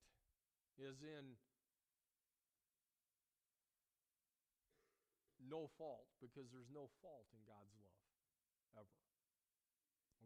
as 0.78 1.02
in 1.02 1.36
no 5.50 5.68
fault, 5.76 6.06
because 6.22 6.50
there's 6.50 6.70
no 6.72 6.88
fault 7.02 7.26
in 7.34 7.42
God's 7.44 7.74
love, 7.82 7.98
ever. 8.78 9.03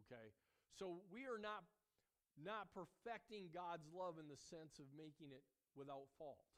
Okay? 0.09 0.33
So 0.73 1.05
we 1.13 1.29
are 1.29 1.37
not, 1.37 1.69
not 2.33 2.73
perfecting 2.73 3.53
God's 3.53 3.85
love 3.93 4.17
in 4.17 4.25
the 4.25 4.41
sense 4.49 4.81
of 4.81 4.89
making 4.97 5.29
it 5.29 5.45
without 5.77 6.09
fault. 6.17 6.49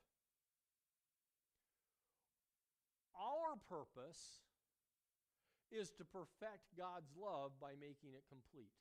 Our 3.11 3.59
purpose 3.67 4.39
is 5.67 5.91
to 5.99 6.07
perfect 6.07 6.71
God's 6.79 7.11
love 7.19 7.51
by 7.59 7.75
making 7.75 8.15
it 8.15 8.23
complete. 8.31 8.71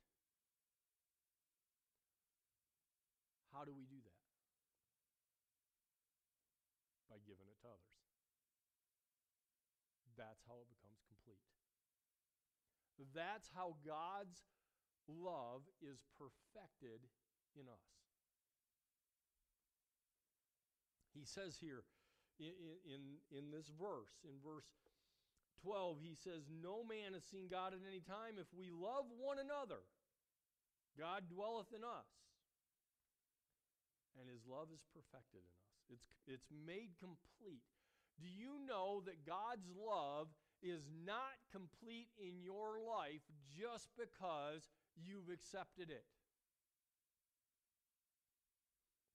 How 3.50 3.66
do 3.66 3.74
we 3.74 3.84
do 3.90 3.98
that? 3.98 4.22
By 7.10 7.18
giving 7.26 7.50
it 7.50 7.58
to 7.66 7.68
others. 7.68 7.98
That's 10.14 10.42
how 10.46 10.62
it 10.62 10.70
becomes 10.70 11.02
complete. 11.10 11.42
That's 13.14 13.50
how 13.54 13.74
God's 13.82 14.44
love 15.18 15.66
is 15.82 15.98
perfected 16.18 17.02
in 17.58 17.66
us. 17.66 17.90
He 21.14 21.26
says 21.26 21.58
here, 21.58 21.82
in, 22.38 22.54
in, 22.86 23.02
in 23.34 23.44
this 23.50 23.68
verse, 23.68 24.14
in 24.24 24.38
verse 24.40 24.64
12, 25.62 26.00
he 26.00 26.14
says, 26.14 26.48
No 26.48 26.80
man 26.86 27.12
has 27.12 27.26
seen 27.28 27.50
God 27.50 27.74
at 27.76 27.84
any 27.84 28.00
time. 28.00 28.40
If 28.40 28.48
we 28.56 28.72
love 28.72 29.10
one 29.18 29.36
another, 29.36 29.84
God 30.96 31.28
dwelleth 31.28 31.74
in 31.76 31.84
us, 31.84 32.08
and 34.16 34.30
his 34.30 34.46
love 34.48 34.72
is 34.72 34.80
perfected 34.96 35.44
in 35.44 35.52
us. 35.52 35.70
It's, 35.92 36.08
it's 36.26 36.50
made 36.54 36.96
complete. 36.96 37.66
Do 38.20 38.28
you 38.28 38.60
know 38.64 39.02
that 39.04 39.26
God's 39.26 39.68
love 39.72 40.28
is 40.62 40.84
not 41.04 41.40
complete 41.52 42.12
in 42.20 42.44
your 42.44 42.80
life 42.80 43.24
just 43.48 43.88
because 43.96 44.68
you've 44.96 45.32
accepted 45.32 45.90
it? 45.90 46.04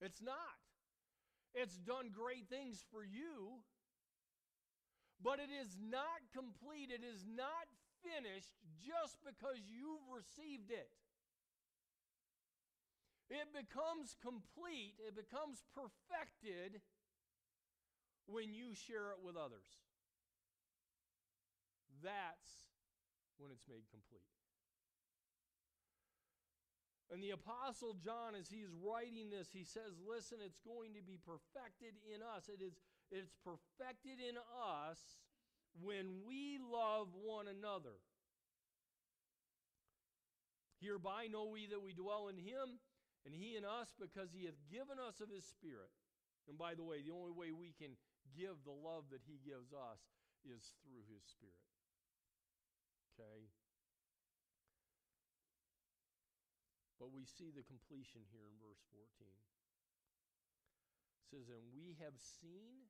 It's 0.02 0.22
not. 0.22 0.60
It's 1.54 1.78
done 1.78 2.12
great 2.12 2.50
things 2.50 2.84
for 2.92 3.04
you, 3.04 3.64
but 5.24 5.40
it 5.40 5.50
is 5.50 5.78
not 5.80 6.20
complete. 6.36 6.92
It 6.92 7.02
is 7.02 7.24
not 7.26 7.66
finished 8.04 8.54
just 8.84 9.18
because 9.24 9.64
you've 9.66 10.04
received 10.12 10.70
it. 10.70 10.92
It 13.30 13.50
becomes 13.56 14.14
complete, 14.22 15.02
it 15.02 15.16
becomes 15.16 15.64
perfected 15.74 16.82
when 18.28 18.54
you 18.54 18.76
share 18.76 19.10
it 19.18 19.26
with 19.26 19.36
others. 19.36 19.66
That's 22.04 22.70
when 23.38 23.50
it's 23.50 23.66
made 23.66 23.90
complete. 23.90 24.35
And 27.16 27.24
the 27.24 27.32
Apostle 27.32 27.96
John, 28.04 28.36
as 28.36 28.52
he's 28.52 28.68
writing 28.84 29.32
this, 29.32 29.48
he 29.56 29.64
says, 29.64 29.96
Listen, 30.04 30.44
it's 30.44 30.60
going 30.60 31.00
to 31.00 31.04
be 31.08 31.16
perfected 31.16 31.96
in 32.04 32.20
us. 32.20 32.52
It 32.52 32.60
is, 32.60 32.76
it's 33.08 33.32
perfected 33.40 34.20
in 34.20 34.36
us 34.52 35.00
when 35.80 36.28
we 36.28 36.60
love 36.60 37.16
one 37.16 37.48
another. 37.48 38.04
Hereby 40.84 41.32
know 41.32 41.48
we 41.48 41.72
that 41.72 41.80
we 41.80 41.96
dwell 41.96 42.28
in 42.28 42.36
him, 42.36 42.84
and 43.24 43.32
he 43.32 43.56
in 43.56 43.64
us, 43.64 43.96
because 43.96 44.36
he 44.36 44.44
hath 44.44 44.60
given 44.68 45.00
us 45.00 45.24
of 45.24 45.32
his 45.32 45.48
Spirit. 45.48 45.96
And 46.52 46.60
by 46.60 46.76
the 46.76 46.84
way, 46.84 47.00
the 47.00 47.16
only 47.16 47.32
way 47.32 47.56
we 47.56 47.72
can 47.80 47.96
give 48.36 48.60
the 48.68 48.76
love 48.76 49.08
that 49.16 49.24
he 49.24 49.40
gives 49.40 49.72
us 49.72 50.04
is 50.44 50.76
through 50.84 51.08
his 51.08 51.24
Spirit. 51.24 51.64
Okay? 53.16 53.48
But 57.06 57.14
we 57.14 57.30
see 57.30 57.54
the 57.54 57.62
completion 57.62 58.26
here 58.34 58.50
in 58.50 58.58
verse 58.58 58.82
14. 58.90 59.06
It 61.22 61.26
says, 61.30 61.54
And 61.54 61.62
we 61.70 61.94
have 62.02 62.18
seen 62.18 62.90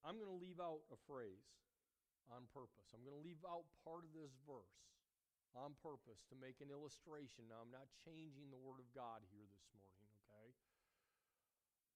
I'm 0.00 0.16
going 0.16 0.32
to 0.32 0.40
leave 0.40 0.64
out 0.64 0.80
a 0.88 0.96
phrase 1.04 1.44
on 2.32 2.48
purpose. 2.56 2.88
I'm 2.96 3.04
going 3.04 3.20
to 3.20 3.20
leave 3.20 3.44
out 3.44 3.68
part 3.84 4.08
of 4.08 4.16
this 4.16 4.32
verse 4.48 4.80
on 5.52 5.76
purpose 5.84 6.24
to 6.32 6.34
make 6.40 6.64
an 6.64 6.72
illustration. 6.72 7.52
Now, 7.52 7.60
I'm 7.60 7.68
not 7.68 7.92
changing 8.00 8.48
the 8.48 8.56
Word 8.56 8.80
of 8.80 8.88
God 8.96 9.20
here 9.28 9.44
this 9.44 9.68
morning, 9.76 10.08
okay? 10.24 10.56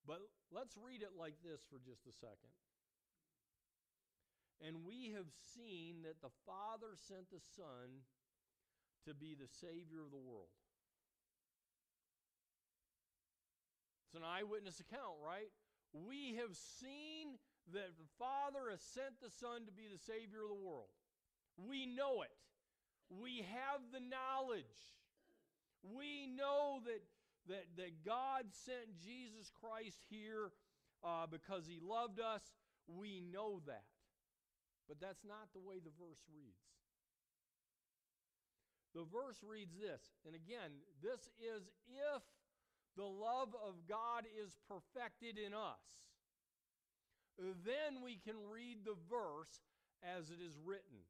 But 0.04 0.20
let's 0.52 0.76
read 0.76 1.00
it 1.00 1.16
like 1.16 1.40
this 1.40 1.64
for 1.72 1.80
just 1.80 2.04
a 2.04 2.12
second. 2.12 2.52
And 4.64 4.84
we 4.86 5.12
have 5.12 5.28
seen 5.54 6.02
that 6.04 6.22
the 6.22 6.32
Father 6.46 6.96
sent 6.96 7.30
the 7.30 7.42
Son 7.56 8.04
to 9.04 9.14
be 9.14 9.36
the 9.36 9.48
Savior 9.60 10.00
of 10.04 10.10
the 10.10 10.22
world. 10.22 10.52
It's 14.06 14.16
an 14.16 14.24
eyewitness 14.24 14.80
account, 14.80 15.20
right? 15.22 15.50
We 15.92 16.36
have 16.40 16.56
seen 16.56 17.38
that 17.72 17.98
the 17.98 18.10
Father 18.18 18.70
has 18.70 18.80
sent 18.80 19.20
the 19.20 19.30
Son 19.30 19.66
to 19.66 19.72
be 19.72 19.88
the 19.90 19.98
Savior 19.98 20.42
of 20.42 20.48
the 20.48 20.62
world. 20.66 20.88
We 21.56 21.86
know 21.86 22.22
it. 22.22 22.32
We 23.10 23.44
have 23.52 23.80
the 23.92 24.00
knowledge. 24.00 24.96
We 25.82 26.26
know 26.26 26.80
that, 26.84 27.02
that, 27.48 27.66
that 27.76 28.04
God 28.04 28.46
sent 28.50 28.98
Jesus 29.04 29.50
Christ 29.50 29.98
here 30.08 30.50
uh, 31.04 31.26
because 31.30 31.66
he 31.66 31.78
loved 31.82 32.20
us. 32.20 32.42
We 32.86 33.20
know 33.20 33.60
that. 33.66 33.84
But 34.88 35.02
that's 35.02 35.26
not 35.26 35.50
the 35.52 35.60
way 35.60 35.82
the 35.82 35.94
verse 35.98 36.22
reads. 36.30 36.62
The 38.94 39.04
verse 39.04 39.42
reads 39.44 39.76
this, 39.76 40.00
and 40.24 40.32
again, 40.32 40.72
this 41.02 41.28
is 41.36 41.68
if 41.84 42.22
the 42.96 43.04
love 43.04 43.52
of 43.52 43.84
God 43.84 44.24
is 44.24 44.56
perfected 44.64 45.36
in 45.36 45.52
us. 45.52 45.84
Then 47.36 48.00
we 48.00 48.16
can 48.16 48.40
read 48.48 48.88
the 48.88 48.96
verse 49.12 49.60
as 50.00 50.30
it 50.30 50.40
is 50.40 50.56
written. 50.64 51.04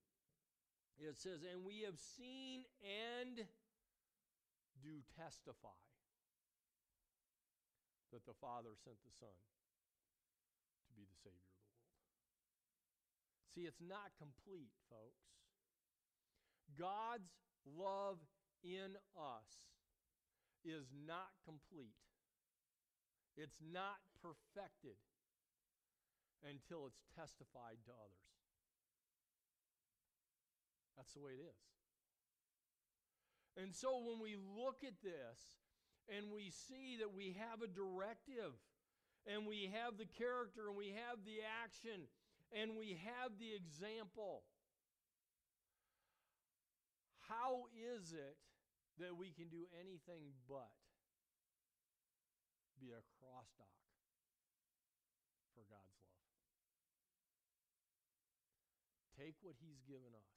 It 0.99 1.19
says, 1.19 1.47
And 1.47 1.63
we 1.63 1.87
have 1.87 1.95
seen 2.19 2.67
and 2.83 3.47
do 4.83 4.99
testify 5.15 5.79
that 8.13 8.27
the 8.27 8.35
Father 8.41 8.75
sent 8.83 8.97
the 9.07 9.15
Son 9.15 9.39
to 10.89 10.93
be 10.99 11.07
the 11.07 11.19
Savior. 11.23 11.56
See, 13.57 13.65
it's 13.65 13.81
not 13.81 14.13
complete, 14.21 14.69
folks. 14.93 15.25
God's 16.77 17.33
love 17.65 18.21
in 18.61 19.01
us 19.17 19.49
is 20.61 20.93
not 20.93 21.33
complete, 21.49 21.97
it's 23.33 23.57
not 23.65 23.97
perfected 24.21 25.01
until 26.45 26.85
it's 26.85 27.01
testified 27.17 27.81
to 27.89 27.97
others. 27.97 28.29
That's 31.01 31.17
the 31.17 31.25
way 31.25 31.41
it 31.41 31.45
is. 31.49 31.65
And 33.57 33.73
so 33.73 34.05
when 34.05 34.21
we 34.21 34.37
look 34.37 34.85
at 34.85 35.01
this 35.01 35.57
and 36.13 36.29
we 36.29 36.53
see 36.53 37.01
that 37.01 37.17
we 37.17 37.41
have 37.41 37.65
a 37.65 37.73
directive 37.73 38.53
and 39.25 39.49
we 39.49 39.73
have 39.73 39.97
the 39.97 40.05
character 40.05 40.69
and 40.69 40.77
we 40.77 40.93
have 40.93 41.25
the 41.25 41.41
action 41.65 42.05
and 42.53 42.77
we 42.77 42.99
have 43.03 43.39
the 43.39 43.55
example, 43.55 44.45
how 47.29 47.67
is 47.75 48.13
it 48.13 48.37
that 48.99 49.17
we 49.17 49.33
can 49.35 49.49
do 49.49 49.67
anything 49.75 50.33
but 50.49 50.73
be 52.79 52.93
a 52.93 53.03
cross 53.19 53.51
dock 53.59 53.83
for 55.57 55.65
God's 55.67 55.99
love? 56.07 56.23
Take 59.17 59.37
what 59.43 59.57
He's 59.59 59.81
given 59.89 60.13
us 60.15 60.36